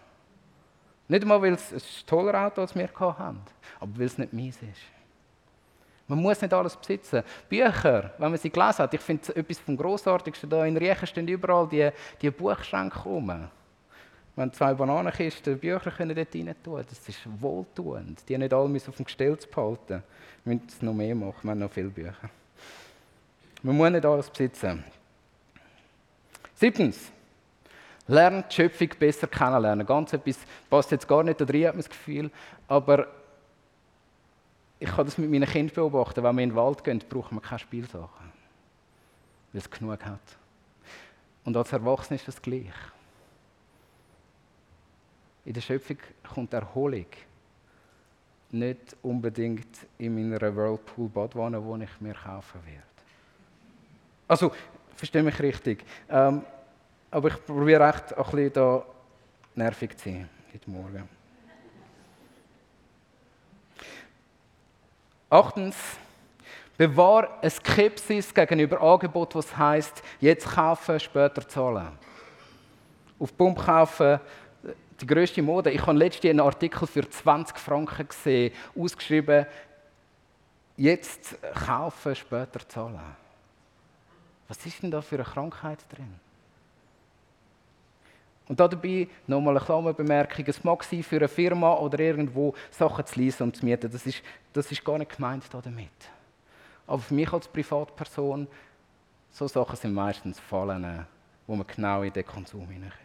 Nicht 1.07 1.23
einmal, 1.23 1.41
weil 1.41 1.53
es 1.53 1.73
ein 1.73 2.07
toller 2.07 2.47
Auto, 2.47 2.63
das 2.63 2.75
wir 2.75 2.89
haben, 2.99 3.43
aber 3.79 3.97
weil 3.97 4.07
es 4.07 4.19
nicht 4.19 4.33
meins 4.33 4.57
ist. 4.57 4.96
Man 6.09 6.21
muss 6.21 6.41
nicht 6.41 6.55
alles 6.55 6.77
besitzen. 6.77 7.23
Bücher, 7.49 8.13
wenn 8.19 8.31
man 8.31 8.39
sie 8.39 8.51
gelesen 8.51 8.79
hat, 8.79 8.95
ich 8.95 9.01
finde 9.01 9.35
etwas 9.35 9.59
vom 9.59 9.77
Grossartigsten 9.77 10.49
da 10.49 10.65
in 10.65 10.77
Riechen 10.77 11.07
stehen 11.07 11.27
überall 11.27 11.67
die, 11.67 11.91
die 12.23 12.31
Buchschränke 12.31 13.01
rum. 13.01 13.49
Wenn 14.37 14.53
zwei 14.53 14.75
Bananenkisten 14.75 15.59
Bücher 15.59 15.91
können 15.91 16.15
dort 16.15 16.35
rein 16.35 16.55
tun, 16.63 16.85
das 16.89 17.09
ist 17.09 17.21
wohltuend. 17.41 18.23
Die 18.29 18.39
nicht 18.39 18.53
alle 18.53 18.77
auf 18.77 18.97
dem 18.97 19.05
Gestell 19.05 19.37
behalten. 19.37 20.03
Wir 20.45 20.55
müssen 20.55 20.67
es 20.69 20.83
noch 20.83 20.95
mehr 20.95 21.15
machen, 21.15 21.41
wir 21.43 21.51
haben 21.51 21.59
noch 21.59 21.73
viele 21.73 21.89
Bücher. 21.89 22.31
Man 23.63 23.77
muss 23.77 23.91
nicht 23.91 24.07
alles 24.07 24.31
besitzen. 24.31 24.85
Siebtens. 26.55 27.11
Lernt 28.09 28.53
die 28.53 28.55
Schöpfung 28.55 28.91
besser 28.99 29.27
kennenlernen. 29.27 29.85
Ganz 29.85 30.13
etwas 30.13 30.39
passt 30.71 30.93
jetzt 30.93 31.09
gar 31.09 31.25
nicht 31.25 31.41
da 31.41 31.45
drin, 31.45 31.67
hat 31.67 31.75
man 31.75 31.83
das 31.83 31.91
Gefühl. 31.91 32.31
Aber 32.69 33.09
ich 34.79 34.89
kann 34.89 35.07
das 35.07 35.19
mit 35.19 35.31
meinen 35.31 35.49
Kindern 35.49 35.75
beobachten, 35.75 36.23
wenn 36.23 36.37
wir 36.37 36.43
in 36.43 36.51
den 36.51 36.57
Wald 36.57 36.85
gehen, 36.85 37.03
brauchen 37.09 37.37
wir 37.37 37.41
keine 37.41 37.59
Spielsachen. 37.59 38.33
Weil 39.53 39.61
es 39.61 39.71
genug 39.71 40.05
hat. 40.05 40.37
Und 41.45 41.57
als 41.57 41.73
Erwachsener 41.73 42.17
ist 42.17 42.29
das 42.29 42.43
gleich. 42.43 42.75
In 45.45 45.55
der 45.55 45.61
Schöpfung 45.61 45.99
kommt 46.35 46.53
Erholung. 46.53 47.07
Nicht 48.51 48.97
unbedingt 49.03 49.87
in 49.99 50.15
meiner 50.15 50.55
Whirlpool-Badwanne, 50.55 51.61
die 51.61 51.85
ich 51.85 52.01
mir 52.01 52.15
kaufen 52.15 52.61
werde. 52.65 52.83
Also, 54.29 54.53
verstehe 54.95 55.23
mich 55.23 55.39
richtig. 55.41 55.85
Ähm, 56.09 56.43
aber 57.11 57.29
ich 57.29 57.47
probiere 57.47 57.89
echt 57.89 58.13
ein 58.13 58.25
bisschen 58.25 58.53
da 58.53 58.85
nervig 59.55 59.97
zu 59.97 60.11
sein 60.11 60.29
heute 60.53 60.71
Morgen. 60.71 61.16
Achtens, 65.29 65.77
bewahr 66.77 67.39
eine 67.41 67.51
Skepsis 67.51 68.33
gegenüber 68.33 68.81
Angebot, 68.81 69.35
was 69.35 69.57
heißt, 69.57 70.03
jetzt 70.21 70.47
kaufen, 70.47 71.01
später 71.01 71.47
zahlen. 71.49 71.89
Auf 73.19 73.37
Pump 73.37 73.59
kaufen, 73.59 74.21
die 75.01 75.07
größte 75.07 75.43
Mode. 75.43 75.71
Ich 75.71 75.81
habe 75.85 75.99
letztens 75.99 76.31
einen 76.31 76.41
Artikel 76.41 76.87
für 76.87 77.09
20 77.09 77.59
Franken 77.59 78.07
gesehen, 78.07 78.53
ausgeschrieben, 78.79 79.47
jetzt 80.77 81.37
kaufen, 81.55 82.15
später 82.15 82.69
zahlen. 82.69 83.17
Was 84.49 84.65
ist 84.65 84.83
denn 84.83 84.91
da 84.91 85.01
für 85.01 85.17
eine 85.17 85.25
Krankheit 85.25 85.81
drin? 85.91 86.21
Und 88.49 88.61
dabei 88.61 89.09
nochmal 89.27 89.57
eine 89.57 89.65
Klammerbemerkung. 89.65 90.45
Es 90.47 90.63
mag 90.63 90.85
sein, 90.85 91.03
für 91.03 91.17
eine 91.17 91.29
Firma 91.29 91.75
oder 91.75 91.99
irgendwo 91.99 92.55
Sachen 92.71 93.05
zu 93.07 93.21
leisen 93.21 93.43
und 93.45 93.57
zu 93.57 93.65
mieten. 93.65 93.91
Das 93.91 94.07
ist, 94.07 94.23
das 94.53 94.71
ist 94.71 94.85
gar 94.85 94.99
nicht 94.99 95.17
gemeint 95.17 95.45
damit. 95.51 95.91
Aber 96.87 97.03
für 97.03 97.15
mich 97.15 97.33
als 97.33 97.49
Privatperson, 97.49 98.47
so 99.33 99.49
Sachen 99.49 99.77
sind 99.77 99.93
meistens 99.93 100.39
Fallen, 100.39 101.07
wo 101.47 101.57
man 101.57 101.67
genau 101.67 102.03
in 102.03 102.13
den 102.13 102.25
Konsum 102.25 102.69
hineinkommt. 102.69 103.01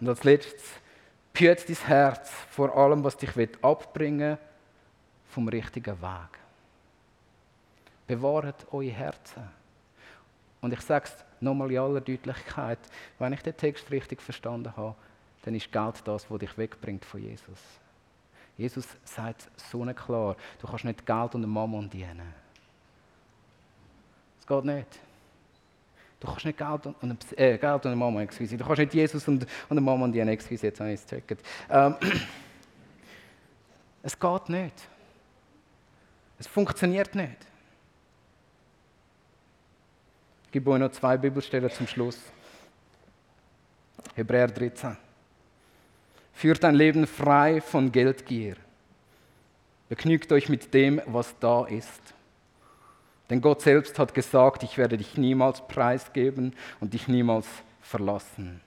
Und 0.00 0.08
als 0.08 0.22
letztes, 0.22 0.62
behüte 1.32 1.66
dein 1.66 1.86
Herz 1.86 2.30
vor 2.50 2.76
allem, 2.76 3.02
was 3.02 3.16
dich 3.16 3.30
abbringen 3.62 4.38
vom 5.28 5.48
richtigen 5.48 6.00
Weg. 6.00 6.38
Bewahrt 8.06 8.66
eure 8.72 8.90
Herzen. 8.90 9.42
Und 10.60 10.72
ich 10.72 10.80
sage 10.80 11.06
es 11.06 11.24
nochmal 11.44 11.70
in 11.70 11.78
aller 11.78 12.00
Deutlichkeit, 12.00 12.78
wenn 13.18 13.32
ich 13.32 13.42
den 13.42 13.56
Text 13.56 13.90
richtig 13.90 14.20
verstanden 14.20 14.76
habe, 14.76 14.94
dann 15.42 15.54
ist 15.54 15.70
Geld 15.70 16.02
das, 16.04 16.30
was 16.30 16.38
dich 16.38 16.56
wegbringt 16.56 17.04
von 17.04 17.22
Jesus. 17.22 17.58
Jesus 18.56 18.86
sagt 19.04 19.50
so 19.56 19.84
klar, 19.84 20.36
du 20.60 20.66
kannst 20.66 20.84
nicht 20.84 21.04
Geld 21.04 21.34
und 21.34 21.46
Mammon 21.46 21.90
dienen. 21.90 22.32
Es 24.40 24.46
geht 24.46 24.64
nicht. 24.64 24.98
Du 26.20 26.28
kannst 26.28 26.44
nicht 26.44 26.58
Geld 26.58 26.86
und, 26.86 27.02
und, 27.02 27.38
äh, 27.38 27.58
Geld 27.58 27.86
und 27.86 27.98
Mammon, 27.98 28.22
excuse. 28.22 28.56
Du 28.56 28.64
kannst 28.64 28.78
nicht 28.78 28.94
Jesus 28.94 29.26
und, 29.28 29.46
und 29.68 29.82
Mammon 29.82 30.12
dienen, 30.12 30.28
excuse, 30.28 30.66
jetzt 30.66 30.80
habe 30.80 30.92
ich 30.92 31.00
es. 31.00 31.38
Ähm, 31.68 31.96
es 34.02 34.18
geht 34.18 34.48
nicht. 34.48 34.88
Es 36.38 36.46
funktioniert 36.46 37.14
nicht. 37.14 37.46
Ich 40.43 40.43
gebe 40.54 40.70
euch 40.70 40.78
noch 40.78 40.92
zwei 40.92 41.16
Bibelstellen 41.16 41.68
zum 41.68 41.88
Schluss. 41.88 42.16
Hebräer 44.14 44.46
13. 44.46 44.96
Führt 46.32 46.64
ein 46.64 46.76
Leben 46.76 47.08
frei 47.08 47.60
von 47.60 47.90
Geldgier. 47.90 48.54
Begnügt 49.88 50.30
euch 50.30 50.48
mit 50.48 50.72
dem, 50.72 51.02
was 51.06 51.36
da 51.40 51.64
ist. 51.64 52.00
Denn 53.28 53.40
Gott 53.40 53.62
selbst 53.62 53.98
hat 53.98 54.14
gesagt, 54.14 54.62
ich 54.62 54.78
werde 54.78 54.96
dich 54.96 55.16
niemals 55.16 55.66
preisgeben 55.66 56.54
und 56.78 56.94
dich 56.94 57.08
niemals 57.08 57.48
verlassen. 57.80 58.60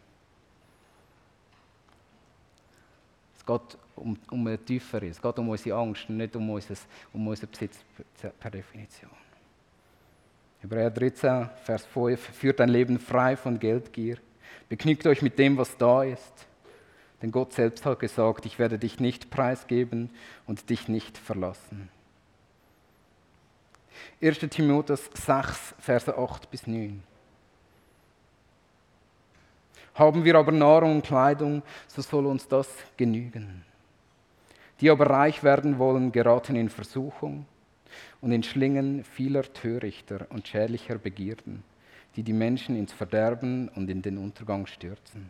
Es 3.38 3.46
geht 3.46 3.78
um, 3.96 4.20
um 4.30 4.46
eine 4.46 4.58
tiefere, 4.58 5.08
es 5.08 5.22
geht 5.22 5.40
um 5.40 5.48
unsere 5.48 5.78
Angst, 5.78 6.10
nicht 6.10 6.36
um, 6.36 6.50
unser, 6.50 6.76
um 7.14 7.26
unseren 7.30 7.50
Besitz 7.50 7.78
per 8.42 8.52
Definition. 8.52 9.27
Hebräer 10.68 10.92
13, 10.92 11.50
Vers 11.64 11.86
5, 11.86 12.20
führt 12.20 12.60
ein 12.60 12.68
Leben 12.68 13.00
frei 13.00 13.38
von 13.38 13.58
Geldgier. 13.58 14.18
Begnügt 14.68 15.08
euch 15.08 15.22
mit 15.22 15.40
dem, 15.40 15.58
was 15.58 15.78
da 15.78 16.04
ist. 16.04 16.46
Denn 17.22 17.32
Gott 17.32 17.54
selbst 17.54 17.86
hat 17.86 18.00
gesagt, 18.00 18.46
ich 18.46 18.60
werde 18.60 18.78
dich 18.78 19.00
nicht 19.00 19.30
preisgeben 19.30 20.10
und 20.46 20.70
dich 20.70 20.90
nicht 20.90 21.18
verlassen. 21.18 21.88
1. 24.22 24.40
Timotheus 24.40 25.10
6, 25.14 25.76
Verse 25.80 26.18
8 26.18 26.52
bis 26.52 26.68
9. 26.68 27.02
Haben 29.96 30.26
wir 30.26 30.36
aber 30.36 30.52
Nahrung 30.52 30.96
und 30.96 31.06
Kleidung, 31.06 31.64
so 31.88 32.02
soll 32.02 32.26
uns 32.26 32.46
das 32.46 32.68
genügen. 32.98 33.64
Die 34.82 34.90
aber 34.90 35.10
reich 35.10 35.44
werden 35.44 35.80
wollen, 35.80 36.12
geraten 36.12 36.58
in 36.58 36.68
Versuchung 36.68 37.46
und 38.22 38.32
in 38.32 38.44
Schlingen 38.44 39.04
vieler 39.04 39.44
törichter 39.44 40.28
und 40.30 40.48
schädlicher 40.48 40.98
Begierden, 40.98 41.64
die 42.16 42.24
die 42.24 42.34
Menschen 42.34 42.76
ins 42.76 42.94
Verderben 42.94 43.70
und 43.70 43.90
in 43.90 44.02
den 44.02 44.18
Untergang 44.18 44.66
stürzen. 44.66 45.30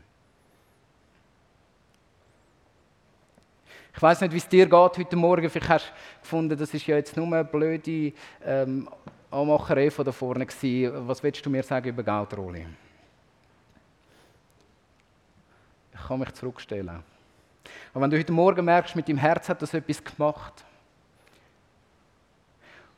Ich 3.98 4.02
weiß 4.02 4.22
nicht, 4.22 4.32
wie 4.32 4.38
es 4.38 4.48
dir 4.48 4.66
geht 4.66 4.74
heute 4.74 5.16
Morgen. 5.16 5.50
Vielleicht 5.50 5.70
hast 5.70 5.88
du 5.88 6.22
gefunden, 6.22 6.58
das 6.58 6.72
ist 6.72 6.86
ja 6.86 6.98
jetzt 6.98 7.18
nur 7.18 7.26
eine 7.26 7.44
blöde 7.44 8.14
ähm, 8.46 8.88
Anmacherei 9.32 9.90
von 9.90 10.06
da 10.06 10.12
vorne 10.12 10.46
gewesen. 10.46 11.08
Was 11.08 11.24
willst 11.24 11.44
du 11.44 11.50
mir 11.50 11.64
sagen 11.64 11.90
über 11.90 12.04
Geldrolle? 12.04 12.68
Ich 15.96 16.08
kann 16.08 16.20
mich 16.20 16.32
zurückstellen. 16.34 17.04
Aber 17.92 18.04
wenn 18.04 18.12
du 18.12 18.20
heute 18.20 18.32
Morgen 18.32 18.64
merkst, 18.64 18.96
mit 18.96 19.10
deinem 19.10 19.18
Herz 19.18 19.50
hat 19.50 19.64
das 19.64 19.74
etwas 19.74 20.04
gemacht, 20.04 20.64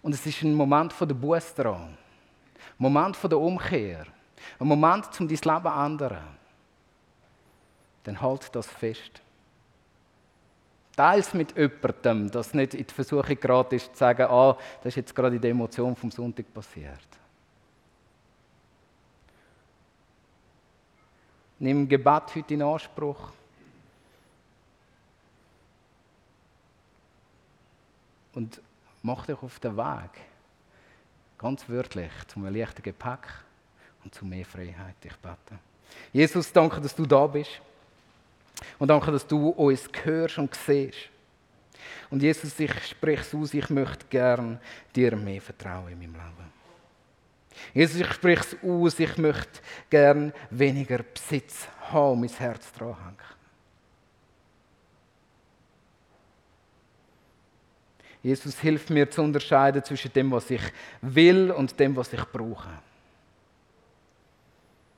und 0.02 0.14
es 0.14 0.26
ist 0.26 0.42
ein 0.44 0.54
Moment 0.54 0.94
von 0.94 1.08
der 1.08 1.16
Buße 1.16 1.62
dran. 1.62 1.90
Ein 1.90 1.98
Moment 2.78 3.18
von 3.18 3.30
der 3.30 3.40
Umkehr. 3.40 4.06
Ein 4.58 4.68
Moment, 4.68 5.08
um 5.20 5.28
dein 5.28 5.38
Leben 5.38 5.64
zu 5.64 5.70
ändern. 5.70 6.38
Dann 8.04 8.22
halt 8.22 8.56
das 8.56 8.68
fest. 8.68 9.22
Teil 10.96 11.20
es 11.20 11.34
mit 11.34 11.56
jemandem, 11.56 12.30
dass 12.32 12.54
nicht 12.54 12.74
in 12.74 12.86
die 12.86 12.94
Versuchung 12.94 13.40
gerade 13.40 13.76
ist, 13.76 13.94
zu 13.94 13.98
sagen, 13.98 14.28
ah, 14.30 14.58
das 14.78 14.92
ist 14.92 14.96
jetzt 14.96 15.16
gerade 15.16 15.36
in 15.36 15.42
der 15.42 15.52
Emotion 15.52 15.96
vom 15.96 16.12
Sonntag 16.12 16.54
passiert. 16.54 17.08
Nimm 21.60 21.88
Gebet 21.88 22.36
heute 22.36 22.54
in 22.54 22.62
Anspruch. 22.62 23.32
Und 28.34 28.62
mach 29.02 29.26
dich 29.26 29.42
auf 29.42 29.60
den 29.60 29.78
Weg. 29.78 30.12
Ganz 31.38 31.68
wörtlich, 31.70 32.12
zum 32.28 32.46
leichten 32.46 32.82
Gepäck 32.82 33.28
und 34.04 34.14
zu 34.14 34.26
mehr 34.26 34.46
Freiheit. 34.46 34.96
Ich 35.04 35.16
bete. 35.16 35.60
Jesus, 36.12 36.52
danke, 36.52 36.82
dass 36.82 36.96
du 36.96 37.06
da 37.06 37.26
bist. 37.28 37.62
Und 38.78 38.90
danke, 38.90 39.12
dass 39.12 39.26
du 39.26 39.50
uns 39.50 39.88
hörst 40.04 40.38
und 40.38 40.54
siehst. 40.54 41.10
Und 42.10 42.22
Jesus, 42.22 42.60
ich 42.60 42.74
spreche 42.86 43.22
es 43.22 43.34
aus, 43.34 43.54
ich 43.54 43.70
möchte 43.70 44.06
gern 44.10 44.60
dir 44.96 45.16
mehr 45.16 45.42
vertrauen 45.42 45.92
in 45.92 46.00
meinem 46.00 46.14
Leben. 46.14 46.60
Jesus, 47.74 48.02
ich 48.02 48.14
spreche 48.14 48.42
es 48.42 48.64
aus, 48.64 49.00
ich 49.00 49.18
möchte 49.18 49.62
gern 49.90 50.34
weniger 50.50 51.00
Besitz 51.04 51.68
haben 51.92 52.14
und 52.14 52.20
mein 52.22 52.30
Herz 52.30 52.72
dran 52.74 52.96
hängen. 52.98 53.39
Jesus 58.22 58.60
hilft 58.60 58.90
mir 58.90 59.10
zu 59.10 59.22
unterscheiden 59.22 59.84
zwischen 59.84 60.12
dem, 60.12 60.32
was 60.32 60.50
ich 60.50 60.62
will 61.02 61.52
und 61.52 61.80
dem, 61.80 61.96
was 61.96 62.12
ich 62.12 62.24
brauche. 62.26 62.70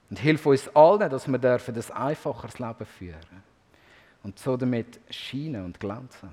Und 0.10 0.20
hilf 0.20 0.46
uns 0.46 0.68
allen, 0.76 1.10
dass 1.10 1.28
wir 1.28 1.38
dürfen 1.38 1.76
ein 1.76 1.92
einfacheres 1.92 2.60
Leben 2.60 2.86
führen 2.86 3.44
und 4.24 4.38
so 4.40 4.58
damit 4.58 5.00
scheinen 5.10 5.66
und 5.66 5.80
glänzen. 5.80 6.30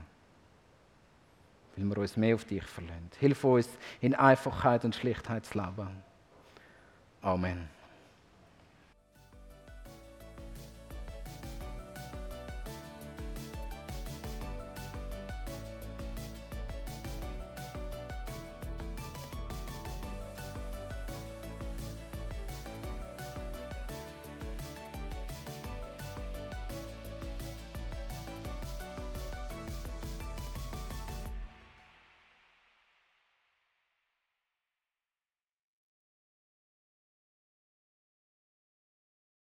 Weil 1.77 1.85
wir 1.85 1.99
uns 1.99 2.17
mehr 2.17 2.35
auf 2.35 2.45
dich 2.45 2.65
verlassen. 2.65 3.11
Hilf 3.21 3.45
uns 3.45 3.69
in 4.01 4.15
Einfachheit 4.15 4.85
und 4.85 4.97
Schlichtheit 4.97 5.47
zu 5.47 5.59
leben. 5.59 6.03
Amen. 7.23 7.78